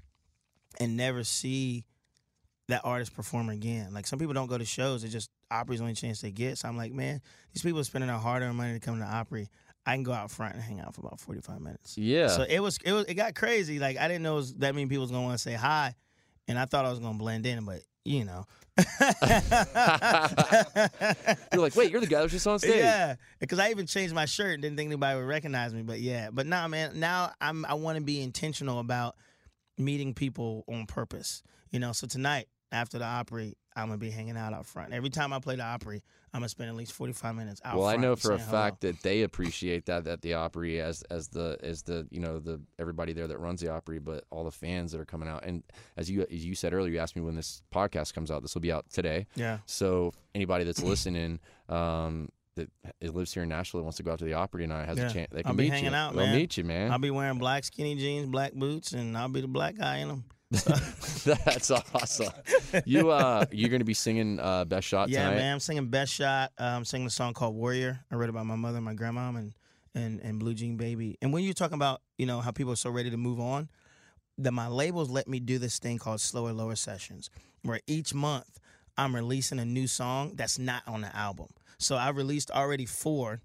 and 0.79 0.97
never 0.97 1.23
see 1.23 1.85
that 2.71 2.83
artist 2.85 3.15
perform 3.15 3.49
again. 3.49 3.93
Like 3.93 4.07
some 4.07 4.19
people 4.19 4.35
don't 4.35 4.49
go 4.49 4.59
to 4.59 4.65
shows; 4.65 5.05
it's 5.05 5.13
just 5.13 5.31
Opry's 5.51 5.79
the 5.79 5.85
only 5.85 5.95
chance 5.95 6.21
they 6.21 6.31
get. 6.31 6.59
So 6.59 6.69
I'm 6.69 6.77
like, 6.77 6.93
man, 6.93 7.21
these 7.53 7.63
people 7.63 7.81
are 7.81 7.85
spending 7.85 8.09
their 8.09 8.19
hard-earned 8.19 8.57
money 8.57 8.75
to 8.75 8.81
come 8.81 8.99
to 8.99 9.05
Opry. 9.05 9.49
I 9.87 9.95
can 9.95 10.03
go 10.03 10.13
out 10.13 10.31
front 10.31 10.55
and 10.55 10.63
hang 10.63 10.81
out 10.81 10.95
for 10.95 11.01
about 11.01 11.21
45 11.21 11.61
minutes. 11.61 11.97
Yeah. 11.97 12.29
So 12.29 12.45
it 12.49 12.61
was 12.61 12.79
it 12.85 12.93
was 12.93 13.07
it 13.07 13.15
got 13.15 13.35
crazy. 13.35 13.79
Like 13.79 13.99
I 13.99 14.09
didn't 14.09 14.23
know 14.23 14.35
it 14.35 14.37
was 14.37 14.55
that 14.55 14.75
many 14.75 14.87
people 14.87 15.03
was 15.03 15.11
gonna 15.11 15.25
want 15.25 15.39
to 15.39 15.43
say 15.43 15.55
hi, 15.55 15.95
and 16.49 16.59
I 16.59 16.65
thought 16.65 16.85
I 16.85 16.91
was 16.91 16.99
gonna 16.99 17.19
blend 17.19 17.47
in, 17.47 17.65
but 17.65 17.81
you 18.05 18.25
know. 18.25 18.47
You're 21.53 21.61
like, 21.61 21.77
wait, 21.77 21.91
you're 21.91 22.01
the 22.01 22.07
guy 22.09 22.19
that 22.19 22.23
was 22.23 22.33
just 22.33 22.47
on 22.47 22.59
stage. 22.59 22.77
Yeah, 22.77 23.17
because 23.39 23.59
I 23.59 23.71
even 23.71 23.87
changed 23.87 24.15
my 24.15 24.25
shirt 24.25 24.55
and 24.55 24.63
didn't 24.63 24.79
think 24.79 24.89
anybody 24.89 25.19
would 25.19 25.27
recognize 25.27 25.75
me. 25.75 25.83
But 25.83 26.01
yeah, 26.01 26.31
but 26.33 26.47
now, 26.47 26.67
man, 26.69 26.99
now 26.99 27.33
I'm 27.41 27.67
I 27.67 27.75
want 27.75 27.99
to 27.99 28.05
be 28.05 28.23
intentional 28.23 28.79
about 28.79 29.17
meeting 29.77 30.15
people 30.15 30.65
on 30.69 30.87
purpose. 30.87 31.43
You 31.71 31.79
know, 31.79 31.93
so 31.93 32.07
tonight 32.07 32.49
after 32.73 32.99
the 32.99 33.05
Opry, 33.05 33.57
I'm 33.77 33.87
gonna 33.87 33.99
be 33.99 34.11
hanging 34.11 34.37
out 34.37 34.53
out 34.53 34.67
front. 34.67 34.93
Every 34.93 35.11
time 35.11 35.33
I 35.33 35.39
play 35.39 35.57
the 35.57 35.65
Opry, 35.65 36.03
I'm 36.33 36.41
gonna 36.41 36.49
spend 36.49 36.69
at 36.71 36.77
least 36.77 36.93
45 36.93 37.35
minutes 37.35 37.61
out. 37.65 37.77
well, 37.79 37.87
I 37.89 37.97
know 37.97 38.17
for 38.17 38.33
a 38.33 38.39
hello. 38.39 38.51
fact 38.51 38.81
that 38.83 39.03
they 39.03 39.23
appreciate 39.23 39.87
that 39.87 40.07
at 40.07 40.23
the 40.23 40.35
Opry 40.35 40.81
as 40.81 41.03
as 41.11 41.29
the 41.29 41.59
as 41.63 41.83
the 41.83 42.07
you 42.11 42.21
know 42.21 42.39
the 42.39 42.61
everybody 42.79 43.13
there 43.13 43.27
that 43.29 43.39
runs 43.39 43.61
the 43.61 43.69
Opry, 43.69 43.99
but 43.99 44.25
all 44.31 44.45
the 44.45 44.51
fans 44.51 44.93
that 44.93 45.01
are 45.01 45.05
coming 45.05 45.29
out. 45.29 45.45
And 45.45 45.63
as 45.97 46.11
you 46.11 46.23
as 46.31 46.45
you 46.45 46.55
said 46.55 46.73
earlier, 46.73 46.93
you 46.93 46.99
asked 46.99 47.17
me 47.17 47.23
when 47.23 47.35
this 47.37 47.63
podcast 47.75 48.15
comes 48.15 48.31
out. 48.31 48.43
This 48.43 48.55
will 48.55 48.61
be 48.63 48.73
out 48.73 48.89
today. 48.91 49.27
Yeah. 49.35 49.59
So 49.67 50.13
anybody 50.35 50.65
that's 50.65 50.83
listening, 50.83 51.41
um, 51.69 52.29
that 52.57 52.69
that 53.01 53.15
lives 53.15 53.33
here 53.33 53.45
in 53.45 53.49
Nashville 53.49 53.81
that 53.81 53.85
wants 53.85 53.97
to 53.99 54.03
go 54.03 54.13
out 54.13 54.19
to 54.19 54.25
the 54.25 54.35
Opry 54.35 54.63
tonight 54.65 54.87
has 54.87 54.99
Yeah. 54.99 55.09
a 55.09 55.13
chance. 55.13 55.29
They 55.33 55.43
can 55.43 55.51
I'll 55.51 55.57
be 55.57 55.65
meet 55.65 55.73
hanging 55.73 55.91
you. 55.91 55.97
out, 55.97 56.15
They'll 56.17 56.35
meet 56.35 56.57
you, 56.57 56.65
man. 56.65 56.91
I'll 56.93 56.99
be 56.99 57.11
wearing 57.11 57.39
black 57.39 57.65
skinny 57.65 57.95
jeans, 57.97 58.27
black 58.29 58.53
boots, 58.53 58.93
and 58.93 59.17
I'll 59.17 59.29
be 59.29 59.41
the 59.41 59.49
black 59.49 59.77
guy 59.77 59.99
in 59.99 60.09
them. 60.09 60.25
That's 61.25 61.71
awesome. 61.71 62.33
You 62.85 63.11
uh, 63.11 63.45
you're 63.53 63.69
gonna 63.69 63.85
be 63.85 63.95
singing 63.95 64.41
uh, 64.41 64.65
"Best 64.65 64.89
Shot" 64.89 65.09
Yeah, 65.09 65.25
tonight. 65.25 65.37
man. 65.37 65.53
I'm 65.55 65.61
singing 65.61 65.87
Best 65.87 66.13
Shot. 66.13 66.51
Uh, 66.59 66.65
I'm 66.65 66.85
singing 66.85 67.07
a 67.07 67.11
song 67.11 67.35
called 67.35 67.55
Warrior. 67.55 68.01
I 68.11 68.17
read 68.17 68.29
about 68.31 68.47
my 68.47 68.57
mother, 68.57 68.81
my 68.81 68.95
grandma, 68.95 69.29
and 69.29 69.53
and 69.95 70.21
and 70.21 70.41
Blue 70.41 70.55
Jean 70.55 70.77
Baby. 70.77 71.17
And 71.23 71.33
when 71.33 71.45
you're 71.45 71.55
talking 71.55 71.77
about, 71.77 72.01
you 72.19 72.27
know, 72.27 72.41
how 72.41 72.51
people 72.51 72.73
are 72.73 72.77
so 72.77 72.91
ready 72.91 73.11
to 73.11 73.17
move 73.17 73.39
on, 73.39 73.69
that 74.39 74.51
my 74.51 74.67
labels 74.67 75.09
let 75.09 75.29
me 75.29 75.39
do 75.39 75.59
this 75.59 75.79
thing 75.79 75.99
called 75.99 76.21
slower, 76.21 76.53
lower 76.53 76.75
sessions, 76.75 77.31
where 77.63 77.81
each 77.87 78.13
month 78.13 78.59
I'm 78.99 79.15
releasing 79.15 79.61
a 79.61 79.65
new 79.65 79.87
song 79.87 80.33
that's 80.35 80.59
not 80.59 80.83
on 80.87 81.03
the 81.03 81.15
album. 81.15 81.47
So 81.79 81.95
I 81.95 82.09
released 82.11 82.51
already 82.51 82.87
four. 82.87 83.41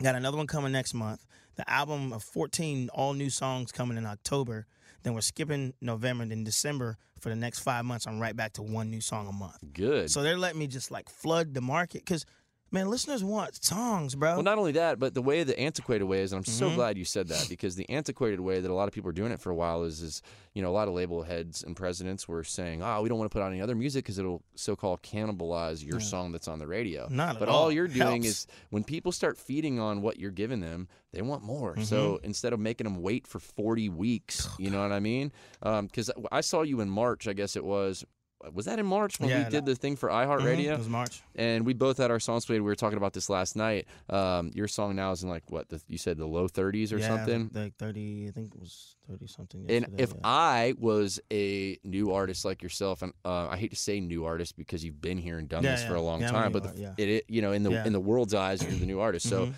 Got 0.00 0.14
another 0.14 0.36
one 0.36 0.46
coming 0.46 0.70
next 0.72 0.94
month. 0.94 1.26
The 1.56 1.68
album 1.68 2.12
of 2.12 2.22
14 2.22 2.88
all 2.94 3.14
new 3.14 3.30
songs 3.30 3.72
coming 3.72 3.98
in 3.98 4.06
October. 4.06 4.66
Then 5.02 5.14
we're 5.14 5.20
skipping 5.20 5.74
November. 5.80 6.22
and 6.22 6.30
Then 6.30 6.44
December 6.44 6.96
for 7.20 7.28
the 7.28 7.36
next 7.36 7.60
five 7.60 7.84
months, 7.84 8.06
I'm 8.06 8.18
right 8.18 8.34
back 8.34 8.54
to 8.54 8.62
one 8.62 8.90
new 8.90 9.00
song 9.00 9.26
a 9.28 9.32
month. 9.32 9.58
Good. 9.72 10.10
So 10.10 10.22
they're 10.22 10.38
letting 10.38 10.58
me 10.58 10.66
just 10.66 10.90
like 10.90 11.08
flood 11.08 11.54
the 11.54 11.60
market 11.60 12.04
because, 12.04 12.24
man, 12.72 12.88
listeners 12.88 13.22
want 13.24 13.62
songs, 13.64 14.14
bro. 14.14 14.34
Well, 14.34 14.42
not 14.42 14.58
only 14.58 14.72
that, 14.72 14.98
but 14.98 15.14
the 15.14 15.22
way 15.22 15.42
the 15.42 15.58
antiquated 15.58 16.04
way 16.04 16.20
is, 16.20 16.32
and 16.32 16.38
I'm 16.38 16.44
so 16.44 16.70
Mhm. 16.70 16.74
glad 16.76 16.98
you 16.98 17.04
said 17.04 17.28
that 17.28 17.46
because 17.48 17.76
the 17.76 17.88
antiquated 17.90 18.40
way 18.40 18.60
that 18.60 18.70
a 18.70 18.74
lot 18.74 18.86
of 18.88 18.94
people 18.94 19.08
are 19.10 19.14
doing 19.14 19.32
it 19.32 19.40
for 19.40 19.50
a 19.50 19.54
while 19.54 19.82
is, 19.84 20.00
is 20.00 20.22
you 20.54 20.62
know, 20.62 20.70
a 20.70 20.72
lot 20.74 20.88
of 20.88 20.94
label 20.94 21.22
heads 21.22 21.62
and 21.62 21.76
presidents 21.76 22.26
were 22.26 22.42
saying, 22.42 22.82
"Oh, 22.82 23.02
we 23.02 23.08
don't 23.08 23.18
want 23.18 23.30
to 23.30 23.32
put 23.32 23.40
out 23.42 23.52
any 23.52 23.60
other 23.60 23.76
music 23.76 24.04
because 24.04 24.18
it'll 24.18 24.42
so-called 24.56 25.00
cannibalize 25.02 25.84
your 25.84 26.00
Yeah. 26.00 26.06
song 26.06 26.32
that's 26.32 26.48
on 26.48 26.58
the 26.58 26.66
radio." 26.66 27.06
Not 27.08 27.36
at 27.36 27.38
but 27.40 27.48
all. 27.48 27.70
you're 27.70 27.86
doing 27.86 28.22
Helps. 28.24 28.26
is 28.26 28.46
when 28.70 28.82
people 28.82 29.12
start 29.12 29.38
feeding 29.38 29.78
on 29.78 30.02
what 30.02 30.18
you're 30.18 30.30
giving 30.32 30.60
them, 30.60 30.88
they 31.12 31.22
want 31.22 31.42
more. 31.44 31.72
Mm-hmm. 31.74 31.84
So 31.84 32.18
instead 32.24 32.52
of 32.52 32.58
making 32.58 32.84
them 32.84 32.96
wait 33.00 33.26
for 33.28 33.38
40 33.38 33.88
weeks, 33.88 34.48
you 34.58 34.70
know 34.70 34.80
what 34.82 34.90
I 34.92 34.98
mean? 35.00 35.30
Because 35.62 36.10
I 36.32 36.40
saw 36.40 36.62
you 36.62 36.80
in 36.80 36.90
March, 36.90 37.28
I 37.28 37.32
guess 37.32 37.54
it 37.56 37.64
was. 37.64 38.04
Was 38.52 38.64
that 38.64 38.78
in 38.78 38.86
March 38.86 39.20
when 39.20 39.28
Yeah, 39.28 39.44
we 39.44 39.50
did 39.50 39.66
the 39.66 39.74
thing 39.74 39.96
for 39.96 40.08
iHeartRadio? 40.08 40.72
It 40.72 40.78
was 40.78 40.88
March. 40.88 41.20
and 41.34 41.66
we 41.66 41.74
both 41.74 41.98
had 41.98 42.10
our 42.10 42.20
songs 42.20 42.46
played. 42.46 42.60
We 42.60 42.66
were 42.66 42.74
talking 42.74 42.96
about 42.96 43.12
this 43.12 43.28
last 43.28 43.54
night. 43.54 43.86
Um, 44.08 44.50
your 44.54 44.66
song 44.66 44.96
now 44.96 45.12
is 45.12 45.22
in 45.22 45.28
like 45.28 45.50
what 45.50 45.68
the, 45.68 45.80
you 45.88 45.98
said 45.98 46.16
the 46.16 46.26
low 46.26 46.48
30s 46.48 46.92
or 46.92 46.98
yeah, 46.98 47.08
something. 47.08 47.50
Like 47.52 47.76
30, 47.76 48.28
I 48.28 48.30
think 48.30 48.54
it 48.54 48.60
was 48.60 48.96
30 49.10 49.26
something. 49.26 49.66
And 49.68 49.86
if 49.98 50.10
yeah. 50.10 50.20
I 50.24 50.74
was 50.78 51.20
a 51.30 51.78
new 51.84 52.12
artist 52.12 52.44
like 52.46 52.62
yourself, 52.62 53.02
and 53.02 53.12
uh, 53.26 53.48
I 53.48 53.56
hate 53.58 53.70
to 53.72 53.76
say 53.76 54.00
new 54.00 54.24
artist 54.24 54.56
because 54.56 54.82
you've 54.84 55.02
been 55.02 55.18
here 55.18 55.38
and 55.38 55.48
done 55.48 55.62
this 55.62 55.84
for 55.84 55.94
a 55.94 56.02
long 56.02 56.22
time, 56.22 56.52
but 56.52 56.62
the, 56.74 56.94
it, 56.96 57.24
you 57.28 57.42
know 57.42 57.52
in 57.52 57.62
the 57.62 57.86
in 57.86 57.92
the 57.92 58.00
world's 58.00 58.32
eyes, 58.34 58.62
you're 58.62 58.72
the 58.72 58.86
new 58.86 59.00
artist. 59.00 59.28
So 59.28 59.46
Mhm. 59.46 59.54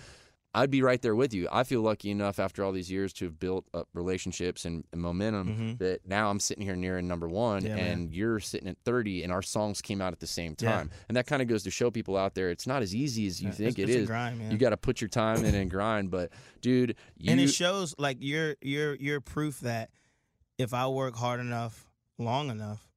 I'd 0.55 0.69
be 0.69 0.81
right 0.83 1.01
there 1.01 1.15
with 1.15 1.33
you. 1.33 1.47
I 1.51 1.63
feel 1.63 1.81
lucky 1.81 2.11
enough 2.11 2.37
after 2.39 2.63
all 2.63 2.71
these 2.71 2.91
years 2.91 3.11
to 3.13 3.25
have 3.25 3.39
built 3.39 3.65
up 3.73 3.87
relationships 3.95 4.65
and, 4.65 4.83
and 4.91 5.01
momentum 5.01 5.47
Mhm. 5.47 5.77
that 5.79 6.07
now 6.07 6.29
I'm 6.29 6.39
sitting 6.39 6.63
here 6.63 6.75
nearing 6.75 7.07
number 7.07 7.27
one, 7.27 7.65
Yeah, 7.65 7.75
man. 7.75 7.87
and 7.87 8.13
you're 8.13 8.39
sitting 8.39 8.67
at 8.67 8.77
30, 8.85 9.23
and 9.23 9.31
our 9.31 9.41
songs 9.41 9.81
came 9.81 9.99
out 9.99 10.13
at 10.13 10.19
the 10.19 10.27
same 10.27 10.55
Yeah. 10.59 10.71
time. 10.71 10.91
And 11.07 11.17
that 11.17 11.25
kind 11.25 11.41
of 11.41 11.47
goes 11.47 11.63
to 11.63 11.71
show 11.71 11.89
people 11.89 12.15
out 12.15 12.35
there 12.35 12.51
it's 12.51 12.67
not 12.67 12.83
as 12.83 12.93
easy 12.93 13.25
as 13.25 13.41
you 13.41 13.47
Yeah, 13.49 13.53
think 13.55 13.79
it's- 13.79 13.89
it 13.89 13.91
it's 13.93 14.01
is. 14.03 14.07
grind, 14.07 14.37
man. 14.37 14.51
You 14.51 14.57
got 14.59 14.69
to 14.69 14.77
put 14.77 15.01
your 15.01 15.07
time 15.09 15.43
in 15.43 15.55
and 15.55 15.71
grind. 15.71 16.11
But 16.11 16.31
dude, 16.61 16.95
you 17.17 17.31
and 17.31 17.39
it 17.41 17.47
shows 17.47 17.95
like 17.97 18.17
you're 18.21 18.55
you're 18.61 18.93
you're 18.95 19.21
proof 19.21 19.59
that 19.61 19.89
if 20.59 20.71
I 20.73 20.87
work 20.87 21.15
hard 21.15 21.39
enough, 21.39 21.89
long 22.19 22.51
enough, 22.51 22.87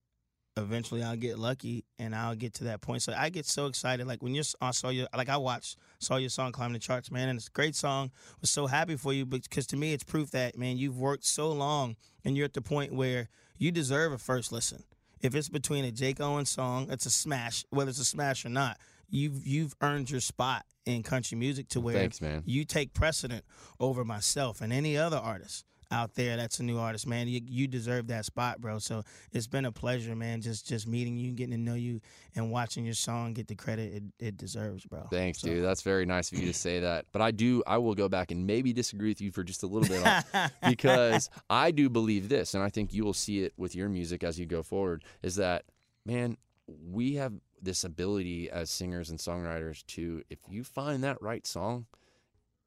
eventually 0.56 1.02
I'll 1.02 1.16
get 1.16 1.38
lucky 1.38 1.84
and 1.98 2.14
I'll 2.14 2.34
get 2.34 2.54
to 2.54 2.64
that 2.64 2.80
point. 2.80 3.02
So 3.02 3.14
I 3.16 3.28
get 3.28 3.46
so 3.46 3.66
excited. 3.66 4.06
Like 4.06 4.22
when 4.22 4.34
you 4.34 4.42
I 4.60 4.70
saw 4.70 4.88
your 4.88 5.06
like 5.14 5.28
I 5.28 5.36
watched 5.36 5.78
saw 5.98 6.16
your 6.16 6.30
song 6.30 6.52
climb 6.52 6.72
the 6.72 6.78
charts, 6.78 7.10
man, 7.10 7.28
and 7.28 7.38
it's 7.38 7.48
a 7.48 7.52
great 7.52 7.74
song. 7.74 8.10
Was 8.40 8.50
so 8.50 8.66
happy 8.66 8.96
for 8.96 9.12
you 9.12 9.26
because 9.26 9.66
to 9.68 9.76
me 9.76 9.92
it's 9.92 10.04
proof 10.04 10.30
that 10.30 10.56
man 10.56 10.78
you've 10.78 10.98
worked 10.98 11.24
so 11.24 11.52
long 11.52 11.96
and 12.24 12.36
you're 12.36 12.46
at 12.46 12.54
the 12.54 12.62
point 12.62 12.94
where 12.94 13.28
you 13.58 13.70
deserve 13.70 14.12
a 14.12 14.18
first 14.18 14.52
listen. 14.52 14.84
If 15.20 15.34
it's 15.34 15.48
between 15.48 15.84
a 15.84 15.90
Jake 15.90 16.20
Owen's 16.20 16.50
song, 16.50 16.88
it's 16.90 17.06
a 17.06 17.10
smash, 17.10 17.64
whether 17.70 17.88
it's 17.88 17.98
a 17.98 18.04
smash 18.04 18.44
or 18.44 18.50
not. 18.50 18.78
You've 19.08 19.46
you've 19.46 19.74
earned 19.80 20.10
your 20.10 20.20
spot 20.20 20.64
in 20.84 21.02
country 21.02 21.36
music 21.38 21.68
to 21.68 21.80
where 21.80 21.94
Thanks, 21.94 22.20
man. 22.20 22.42
you 22.44 22.64
take 22.64 22.92
precedent 22.92 23.44
over 23.80 24.04
myself 24.04 24.60
and 24.60 24.72
any 24.72 24.96
other 24.96 25.16
artist 25.16 25.64
out 25.90 26.14
there 26.14 26.36
that's 26.36 26.58
a 26.58 26.62
new 26.62 26.78
artist, 26.78 27.06
man. 27.06 27.28
You, 27.28 27.40
you 27.46 27.66
deserve 27.68 28.08
that 28.08 28.24
spot, 28.24 28.60
bro. 28.60 28.78
So 28.78 29.02
it's 29.32 29.46
been 29.46 29.64
a 29.64 29.72
pleasure, 29.72 30.16
man. 30.16 30.40
Just 30.40 30.66
just 30.66 30.86
meeting 30.86 31.16
you, 31.16 31.32
getting 31.32 31.52
to 31.52 31.58
know 31.58 31.74
you, 31.74 32.00
and 32.34 32.50
watching 32.50 32.84
your 32.84 32.94
song 32.94 33.34
get 33.34 33.46
the 33.48 33.54
credit 33.54 33.94
it, 33.94 34.02
it 34.18 34.36
deserves, 34.36 34.84
bro. 34.84 35.06
Thanks, 35.10 35.40
So- 35.40 35.48
dude. 35.48 35.64
That's 35.64 35.82
very 35.82 36.06
nice 36.06 36.32
of 36.32 36.38
you 36.38 36.46
to 36.46 36.52
say 36.58 36.80
that. 36.80 37.06
But 37.12 37.22
I 37.22 37.30
do, 37.30 37.62
I 37.66 37.78
will 37.78 37.94
go 37.94 38.08
back 38.08 38.30
and 38.30 38.46
maybe 38.46 38.72
disagree 38.72 39.10
with 39.10 39.20
you 39.20 39.30
for 39.30 39.44
just 39.44 39.62
a 39.62 39.66
little 39.66 39.88
bit 39.88 40.06
on, 40.34 40.50
because 40.68 41.30
I 41.48 41.70
do 41.70 41.88
believe 41.88 42.28
this, 42.28 42.54
and 42.54 42.62
I 42.62 42.68
think 42.68 42.92
you 42.92 43.04
will 43.04 43.14
see 43.14 43.44
it 43.44 43.52
with 43.56 43.74
your 43.74 43.88
music 43.88 44.24
as 44.24 44.38
you 44.38 44.46
go 44.46 44.62
forward. 44.62 45.04
Is 45.22 45.36
that, 45.36 45.64
man, 46.04 46.36
we 46.66 47.14
have 47.14 47.32
this 47.62 47.84
ability 47.84 48.50
as 48.50 48.70
singers 48.70 49.08
and 49.10 49.18
songwriters 49.18 49.84
to, 49.86 50.22
if 50.30 50.38
you 50.48 50.62
find 50.64 51.02
that 51.04 51.20
right 51.22 51.46
song, 51.46 51.86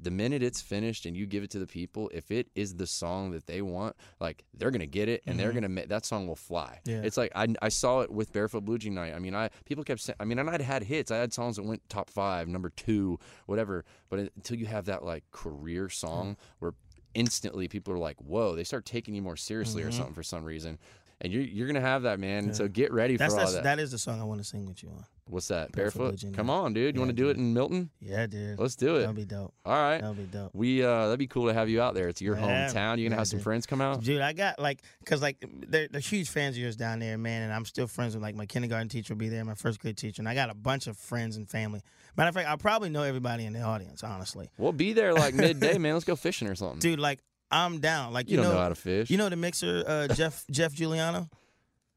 the 0.02 0.12
minute 0.12 0.42
it's 0.42 0.62
finished 0.62 1.06
and 1.06 1.16
you 1.18 1.26
give 1.26 1.44
it 1.44 1.50
to 1.52 1.60
the 1.60 1.68
people, 1.68 2.10
if 2.14 2.32
it 2.32 2.48
is 2.56 2.76
the 2.76 2.88
song 2.88 3.32
that 3.32 3.46
they 3.48 3.62
want, 3.62 3.96
like 4.22 4.46
they're 4.58 4.72
gonna 4.72 4.86
get 4.86 5.10
it 5.10 5.22
and 5.28 5.38
they're 5.38 5.52
Mhm. 5.52 5.56
gonna 5.56 5.70
ma- 5.70 5.82
that 5.88 6.06
song 6.06 6.26
will 6.28 6.36
fly. 6.38 6.80
Yeah. 6.86 7.02
It's 7.04 7.18
like 7.18 7.32
I, 7.36 7.48
I 7.62 7.68
saw 7.70 8.02
it 8.02 8.10
with 8.12 8.32
Barefoot 8.32 8.62
Blue 8.64 8.78
Jean 8.78 8.94
Night. 8.96 9.14
I 9.14 9.20
mean, 9.20 9.36
I 9.36 9.50
people 9.66 9.84
kept 9.84 10.00
saying, 10.02 10.16
I 10.20 10.26
mean, 10.26 10.40
and 10.40 10.50
I'd 10.50 10.62
had 10.62 10.84
hits. 10.84 11.12
I 11.12 11.18
had 11.18 11.34
songs 11.34 11.58
that 11.58 11.64
went 11.64 11.82
top 11.90 12.10
five, 12.10 12.48
number 12.48 12.70
two, 12.70 13.20
whatever. 13.46 13.84
But 14.10 14.20
until 14.36 14.58
you 14.58 14.68
have 14.68 14.86
that 14.86 15.04
like 15.04 15.24
career 15.32 15.90
song 15.90 16.38
where 16.60 16.74
instantly 17.14 17.68
people 17.68 17.94
are 17.94 17.98
like, 17.98 18.18
whoa, 18.22 18.56
they 18.56 18.64
start 18.64 18.86
taking 18.86 19.16
you 19.16 19.22
more 19.22 19.36
seriously 19.36 19.84
or 19.84 19.90
Mhm. 19.90 19.94
something 19.94 20.14
for 20.14 20.24
some 20.24 20.44
reason. 20.46 20.78
And 21.22 21.34
you're 21.34 21.44
you're 21.44 21.68
gonna 21.68 21.82
have 21.82 22.04
that, 22.04 22.20
man. 22.20 22.46
And 22.46 22.56
so 22.56 22.70
get 22.70 22.94
ready 22.94 23.18
That's, 23.18 23.34
for 23.34 23.42
all 23.42 23.52
that. 23.52 23.64
that 23.64 23.80
is 23.80 23.92
the 23.92 23.98
song 23.98 24.22
I 24.22 24.24
want 24.24 24.40
to 24.40 24.46
sing 24.46 24.66
with 24.66 24.82
you 24.82 24.90
on. 24.90 25.06
What's 25.30 25.48
that? 25.50 25.72
Barefoot. 25.72 26.16
Jean 26.16 26.34
Come 26.34 26.50
on, 26.50 26.74
dude. 26.74 26.96
You 26.96 27.00
Yeah, 27.00 27.06
want 27.06 27.16
to 27.16 27.22
do 27.24 27.30
it 27.30 27.38
in 27.38 27.54
Milton? 27.54 27.90
Yeah, 28.02 28.26
dude. 28.26 28.58
Let's 28.60 28.76
do 28.76 28.96
it. 28.96 29.02
That'll 29.02 29.14
be 29.14 29.26
dope. 29.26 29.54
All 29.64 29.74
right. 29.74 30.00
That'll 30.00 30.16
be 30.16 30.24
dope. 30.24 30.52
We 30.54 30.84
uh, 30.84 31.06
that'd 31.06 31.20
be 31.20 31.28
cool 31.28 31.48
to 31.48 31.54
have 31.54 31.70
you 31.70 31.82
out 31.82 31.94
there. 31.94 32.08
It's 32.08 32.22
your 32.22 32.36
Yeah, 32.36 32.68
hometown. 32.68 32.98
You 32.98 33.06
gonna 33.06 33.16
yeah, 33.16 33.20
have 33.20 33.28
some 33.28 33.38
dude. 33.38 33.44
friends 33.44 33.66
come 33.66 33.80
out? 33.82 34.02
Dude, 34.04 34.22
I 34.22 34.34
got 34.34 34.60
like, 34.60 34.82
cause 35.06 35.22
like 35.22 35.38
they're, 35.68 35.88
they're 35.88 36.02
huge 36.02 36.30
fans 36.30 36.56
of 36.56 36.62
yours 36.62 36.76
down 36.76 37.00
there, 37.00 37.18
man, 37.18 37.44
and 37.44 37.54
I'm 37.54 37.66
still 37.66 37.88
friends 37.88 38.16
with 38.16 38.24
like 38.24 38.36
my 38.36 38.46
kindergarten 38.48 38.90
teacher 38.90 39.14
will 39.14 39.20
be 39.20 39.30
there, 39.30 39.46
my 39.46 39.54
first 39.56 39.80
grade 39.80 39.98
teacher, 39.98 40.22
and 40.22 40.28
I 40.28 40.34
got 40.34 40.50
a 40.50 40.56
bunch 40.56 40.88
of 40.88 40.98
friends 40.98 41.38
and 41.38 41.48
family. 41.50 41.82
Matter 42.18 42.30
of 42.30 42.36
fact, 42.36 42.50
I 42.50 42.56
probably 42.56 42.90
know 42.90 43.04
everybody 43.04 43.46
in 43.46 43.54
the 43.54 43.62
audience, 43.62 44.04
honestly. 44.04 44.50
We'll 44.58 44.72
be 44.74 44.94
there 44.94 45.14
like 45.14 45.34
midday, 45.36 45.78
man. 45.80 45.94
Let's 45.94 46.06
go 46.06 46.16
fishing 46.16 46.48
or 46.48 46.56
something. 46.56 46.80
Dude, 46.80 47.00
like 47.00 47.20
I'm 47.52 47.80
down. 47.80 48.14
Like 48.14 48.30
You 48.30 48.38
you, 48.38 48.44
don't 48.44 48.54
know 48.54 48.60
how 48.60 48.70
to 48.70 48.76
fish. 48.76 49.10
You 49.10 49.18
know 49.18 49.30
the 49.30 49.36
mixer, 49.36 49.84
uh, 49.88 50.08
Jeff 50.16 50.44
Jeff 50.50 50.74
Giuliano. 50.74 51.30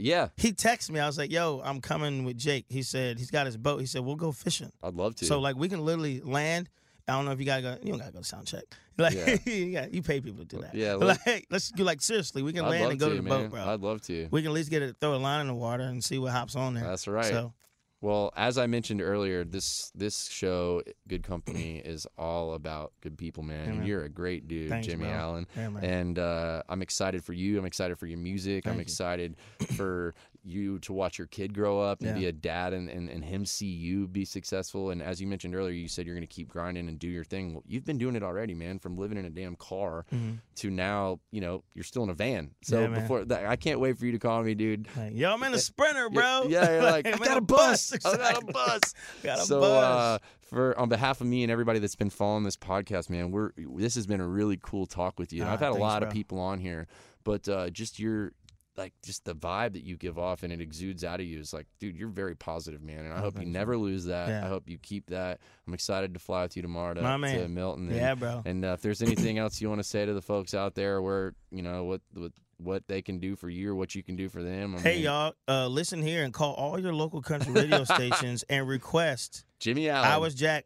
Yeah, 0.02 0.28
He 0.36 0.52
texted 0.52 0.90
me. 0.90 1.00
I 1.00 1.06
was 1.06 1.16
like, 1.18 1.30
"Yo, 1.30 1.60
I'm 1.64 1.80
coming 1.80 2.24
with 2.24 2.36
Jake." 2.36 2.66
He 2.68 2.82
said 2.82 3.18
he's 3.18 3.30
got 3.30 3.46
his 3.46 3.56
boat. 3.56 3.78
He 3.80 3.86
said 3.86 4.02
we'll 4.04 4.16
go 4.16 4.32
fishing. 4.32 4.72
I'd 4.82 4.94
love 4.94 5.14
to. 5.16 5.24
So 5.26 5.40
like 5.40 5.56
we 5.56 5.68
can 5.68 5.84
literally 5.84 6.20
land. 6.20 6.68
I 7.08 7.12
don't 7.12 7.24
know 7.24 7.32
if 7.32 7.40
you 7.40 7.46
gotta 7.46 7.62
go. 7.62 7.76
You 7.82 7.90
don't 7.90 7.98
gotta 7.98 8.12
go 8.12 8.18
to 8.20 8.24
sound 8.24 8.46
check. 8.46 8.64
Like 8.98 9.14
Yeah. 9.14 9.36
you, 9.46 9.88
you 9.90 10.02
pay 10.02 10.20
people 10.20 10.40
to 10.40 10.44
do 10.44 10.60
that. 10.62 10.74
Yeah, 10.74 10.94
let- 10.94 11.18
like 11.26 11.46
let's 11.50 11.70
do 11.70 11.82
like 11.82 12.02
seriously. 12.02 12.42
We 12.42 12.52
can 12.52 12.64
I'd 12.66 12.70
land 12.70 12.90
and 12.90 13.00
go 13.00 13.08
to, 13.08 13.16
to, 13.16 13.22
the 13.22 13.28
man. 13.28 13.42
boat, 13.44 13.50
bro. 13.50 13.64
I'd 13.64 13.80
love 13.80 14.02
to. 14.02 14.28
We 14.30 14.42
can 14.42 14.50
at 14.50 14.54
least 14.54 14.70
get 14.70 14.82
it, 14.82 14.96
throw 15.00 15.14
a 15.14 15.16
line 15.16 15.40
in 15.40 15.46
the 15.46 15.54
water 15.54 15.82
and 15.84 16.04
see 16.04 16.18
what 16.18 16.32
hops 16.32 16.54
on 16.56 16.74
there. 16.74 16.84
That's 16.84 17.08
right. 17.08 17.24
So 17.24 17.54
Well, 18.02 18.32
as 18.36 18.58
I 18.58 18.66
mentioned 18.66 19.00
earlier, 19.00 19.44
this 19.44 19.92
this 19.94 20.26
show, 20.26 20.82
Good 21.08 21.22
Company, 21.22 21.76
is 21.84 22.04
all 22.18 22.54
about 22.54 22.92
good 23.00 23.16
people, 23.16 23.44
man. 23.44 23.68
And 23.68 23.86
you're 23.86 24.02
a 24.04 24.08
great 24.08 24.48
dude, 24.48 24.68
Thanks, 24.70 24.88
Jimmie 24.88 25.04
bro. 25.04 25.14
Allen. 25.14 25.46
Man. 25.56 25.76
and 25.84 26.18
uh, 26.18 26.64
I'm 26.68 26.82
excited 26.82 27.24
for 27.24 27.32
you. 27.32 27.58
I'm 27.58 27.64
excited 27.64 27.96
for 27.98 28.06
your 28.06 28.18
music. 28.18 28.64
Thank 28.64 28.72
I'm 28.74 28.78
you. 28.78 28.82
excited 28.82 29.36
for 29.76 30.14
you 30.44 30.78
to 30.80 30.92
watch 30.92 31.18
your 31.18 31.26
kid 31.28 31.54
grow 31.54 31.80
up 31.80 32.00
and 32.00 32.08
Yeah. 32.10 32.14
be 32.14 32.26
a 32.26 32.32
dad 32.32 32.72
and, 32.72 32.88
and, 32.88 33.08
and 33.08 33.24
him 33.24 33.44
see 33.46 33.66
you 33.66 34.08
be 34.08 34.24
successful. 34.24 34.90
And 34.90 35.00
as 35.00 35.20
you 35.20 35.26
mentioned 35.26 35.54
earlier, 35.54 35.72
you 35.72 35.86
said 35.88 36.04
you're 36.06 36.16
going 36.16 36.26
to 36.26 36.34
keep 36.34 36.48
grinding 36.48 36.88
and 36.88 36.98
do 36.98 37.06
your 37.08 37.22
thing. 37.24 37.54
Well, 37.54 37.62
you've 37.66 37.84
been 37.84 37.98
doing 37.98 38.16
it 38.16 38.22
already, 38.24 38.52
man, 38.54 38.78
from 38.80 38.96
living 38.96 39.18
in 39.18 39.24
a 39.24 39.30
damn 39.30 39.54
car 39.54 40.04
Mhm. 40.12 40.38
to 40.56 40.70
now, 40.70 41.20
you 41.30 41.40
know, 41.40 41.62
you're 41.74 41.84
still 41.84 42.02
in 42.02 42.10
a 42.10 42.14
van. 42.14 42.50
So 42.62 42.80
Yeah, 42.80 42.86
before 42.88 43.24
that, 43.26 43.46
I 43.46 43.54
can't 43.56 43.78
wait 43.78 43.98
for 43.98 44.04
you 44.06 44.12
to 44.12 44.18
call 44.18 44.42
me, 44.42 44.54
dude. 44.54 44.88
like, 44.96 45.14
yo, 45.14 45.32
I'm 45.32 45.42
in 45.44 45.54
a 45.54 45.58
sprinter, 45.58 46.10
bro. 46.10 46.46
Yeah, 46.48 46.70
you're 46.72 46.82
like, 46.90 47.06
I 47.06 47.16
got 47.18 47.36
a 47.36 47.40
bus. 47.40 47.92
I 47.92 47.98
got 47.98 48.14
a 48.14 48.16
exactly. 48.20 48.52
bus. 48.52 48.94
Got 49.22 49.38
a 49.38 49.42
so, 49.42 49.60
bus. 49.60 49.84
Uh, 49.84 50.18
for 50.42 50.78
on 50.78 50.88
behalf 50.88 51.20
of 51.20 51.26
me 51.26 51.42
and 51.44 51.50
everybody 51.52 51.78
that's 51.78 51.94
been 51.96 52.10
following 52.10 52.42
this 52.44 52.56
podcast, 52.56 53.08
man, 53.08 53.30
we're 53.30 53.52
this 53.76 53.94
has 53.94 54.06
been 54.06 54.20
a 54.20 54.26
really 54.28 54.58
cool 54.60 54.84
talk 54.86 55.18
with 55.18 55.32
you. 55.32 55.40
And 55.42 55.48
Ah, 55.50 55.54
I've 55.54 55.60
had 55.60 55.68
a 55.68 55.72
thanks, 55.72 55.80
lot 55.80 56.02
of 56.02 56.10
people 56.10 56.38
on 56.38 56.58
here, 56.58 56.88
but 57.24 57.48
uh, 57.48 57.70
just 57.70 57.98
your 57.98 58.32
like 58.76 58.94
just 59.04 59.24
the 59.24 59.34
vibe 59.34 59.74
that 59.74 59.84
you 59.84 59.96
give 59.96 60.18
off 60.18 60.42
and 60.42 60.52
it 60.52 60.60
exudes 60.60 61.04
out 61.04 61.20
of 61.20 61.26
you 61.26 61.38
is 61.38 61.52
like, 61.52 61.66
dude, 61.78 61.96
you're 61.96 62.08
very 62.08 62.34
positive, 62.34 62.82
man. 62.82 63.04
And 63.04 63.12
I 63.12 63.18
Oh, 63.18 63.22
hope 63.22 63.38
you 63.38 63.46
never 63.46 63.76
lose 63.76 64.06
that. 64.06 64.28
Yeah. 64.28 64.44
I 64.44 64.48
hope 64.48 64.68
you 64.68 64.78
keep 64.78 65.10
that. 65.10 65.40
I'm 65.66 65.74
excited 65.74 66.14
to 66.14 66.20
fly 66.20 66.42
with 66.42 66.56
you 66.56 66.62
tomorrow 66.62 66.94
to, 66.94 67.02
My 67.02 67.16
to. 67.34 67.48
Milton. 67.48 67.88
And, 67.88 67.96
Yeah, 67.96 68.14
bro. 68.14 68.42
And 68.46 68.64
uh, 68.64 68.68
if 68.68 68.80
there's 68.80 69.02
anything 69.02 69.38
else 69.38 69.60
you 69.60 69.68
want 69.68 69.80
to 69.80 69.84
say 69.88 70.06
to 70.06 70.14
the 70.14 70.22
folks 70.22 70.54
out 70.54 70.74
there, 70.74 71.02
where 71.02 71.34
you 71.50 71.62
know 71.62 71.84
what 71.84 72.00
what 72.14 72.32
what 72.58 72.86
they 72.86 73.02
can 73.02 73.18
do 73.18 73.34
for 73.34 73.50
you 73.50 73.70
or 73.72 73.74
what 73.74 73.94
you 73.94 74.02
can 74.04 74.14
do 74.16 74.28
for 74.28 74.42
them. 74.42 74.76
I 74.76 74.80
Hey 74.80 74.94
mean, 74.94 75.04
y'all, 75.04 75.32
uh, 75.48 75.66
listen 75.66 76.00
here 76.00 76.22
and 76.24 76.32
call 76.32 76.54
all 76.54 76.78
your 76.78 76.94
local 76.94 77.20
country 77.20 77.52
radio 77.52 77.82
stations 77.96 78.44
and 78.48 78.66
request 78.68 79.44
Jimmie 79.58 79.88
Allen. 79.90 80.08
I 80.08 80.18
was 80.18 80.34
Jack, 80.34 80.64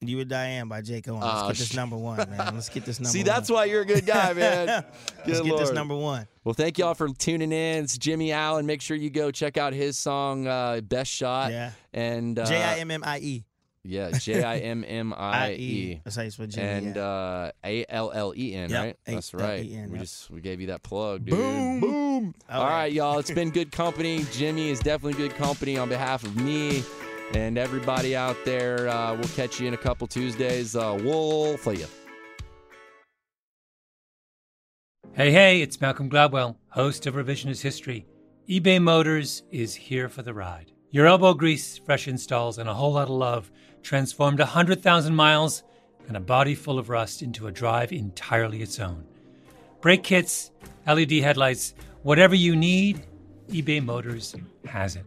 you 0.00 0.16
were 0.16 0.24
Diane 0.24 0.68
by 0.68 0.80
Jake 0.80 1.08
Owens. 1.08 1.24
Let's 1.24 1.42
Oh, 1.42 1.48
get 1.48 1.56
this 1.58 1.74
number 1.74 1.96
one, 1.96 2.18
man. 2.30 2.54
Let's 2.54 2.68
get 2.68 2.84
this 2.84 2.98
number 3.00 3.08
one. 3.08 3.12
See, 3.12 3.18
one. 3.20 3.26
that's 3.26 3.50
why 3.50 3.64
you're 3.66 3.82
a 3.82 3.86
good 3.86 4.06
guy, 4.06 4.32
man. 4.32 4.66
Let's 5.26 5.40
Good 5.40 5.44
get 5.44 5.58
this 5.58 5.72
number 5.72 5.94
one. 5.94 6.26
Well, 6.44 6.54
thank 6.54 6.78
y'all 6.78 6.94
for 6.94 7.08
tuning 7.08 7.52
in. 7.52 7.84
It's 7.84 7.98
Jimmie 7.98 8.32
Allen. 8.32 8.64
Make 8.66 8.80
sure 8.80 8.96
you 8.96 9.10
go 9.10 9.30
check 9.30 9.58
out 9.58 9.72
his 9.72 9.98
song 9.98 10.46
uh, 10.46 10.80
"Best 10.82 11.10
Shot." 11.10 11.50
Yeah. 11.50 11.72
And 11.92 12.38
uh, 12.38 12.46
J 12.46 12.62
I 12.62 12.76
M 12.76 12.90
M 12.90 13.02
I 13.04 13.18
E. 13.18 13.44
Yeah, 13.84 14.10
J 14.12 14.42
I 14.42 14.58
M 14.58 14.84
M 14.86 15.14
I 15.16 15.52
E. 15.52 16.00
That's 16.04 16.16
how 16.16 16.22
you 16.22 16.30
spell 16.30 16.46
Jimmie. 16.46 16.88
And 16.88 16.98
uh, 16.98 17.52
A 17.64 17.84
L 17.88 18.10
L 18.12 18.32
E 18.36 18.54
N, 18.54 18.70
Yep, 18.70 18.84
right? 18.84 18.96
That's 19.04 19.34
right. 19.34 19.60
We 19.60 19.68
yep. 19.68 19.90
just 19.98 20.30
we 20.30 20.40
gave 20.40 20.60
you 20.60 20.68
that 20.68 20.82
plug, 20.82 21.24
dude. 21.26 21.36
Boom. 21.36 21.80
boom. 21.80 22.34
All 22.50 22.64
right, 22.64 22.92
y'all. 22.92 23.18
It's 23.18 23.30
been 23.30 23.50
good 23.50 23.70
company. 23.72 24.24
Jimmie 24.32 24.70
is 24.70 24.80
definitely 24.80 25.18
good 25.20 25.36
company 25.36 25.76
on 25.76 25.88
behalf 25.88 26.22
of 26.24 26.34
me 26.36 26.82
and 27.34 27.58
everybody 27.58 28.14
out 28.14 28.36
there. 28.44 28.88
Uh, 28.88 29.14
we'll 29.14 29.28
catch 29.28 29.60
you 29.60 29.68
in 29.68 29.74
a 29.74 29.78
couple 29.78 30.06
Tuesdays. 30.06 30.76
Uh, 30.76 30.98
we'll 31.02 31.56
you. 31.72 31.86
Hey, 35.14 35.30
hey, 35.30 35.62
it's 35.62 35.80
Malcolm 35.80 36.10
Gladwell, 36.10 36.56
host 36.68 37.06
of 37.06 37.14
Revisionist 37.14 37.62
History. 37.62 38.06
eBay 38.48 38.80
Motors 38.80 39.44
is 39.50 39.74
here 39.74 40.10
for 40.10 40.22
the 40.22 40.34
ride. 40.34 40.72
Your 40.90 41.06
elbow 41.06 41.32
grease, 41.32 41.78
fresh 41.78 42.06
installs, 42.06 42.58
and 42.58 42.68
a 42.68 42.74
whole 42.74 42.92
lot 42.92 43.04
of 43.04 43.14
love 43.14 43.50
transformed 43.82 44.38
100,000 44.38 45.14
miles 45.14 45.62
and 46.06 46.16
a 46.16 46.20
body 46.20 46.54
full 46.54 46.78
of 46.78 46.90
rust 46.90 47.22
into 47.22 47.46
a 47.46 47.52
drive 47.52 47.92
entirely 47.92 48.62
its 48.62 48.78
own. 48.78 49.04
Brake 49.80 50.02
kits, 50.02 50.50
LED 50.86 51.12
headlights, 51.12 51.74
whatever 52.02 52.34
you 52.34 52.54
need, 52.54 53.06
eBay 53.48 53.82
Motors 53.82 54.36
has 54.66 54.96
it. 54.96 55.06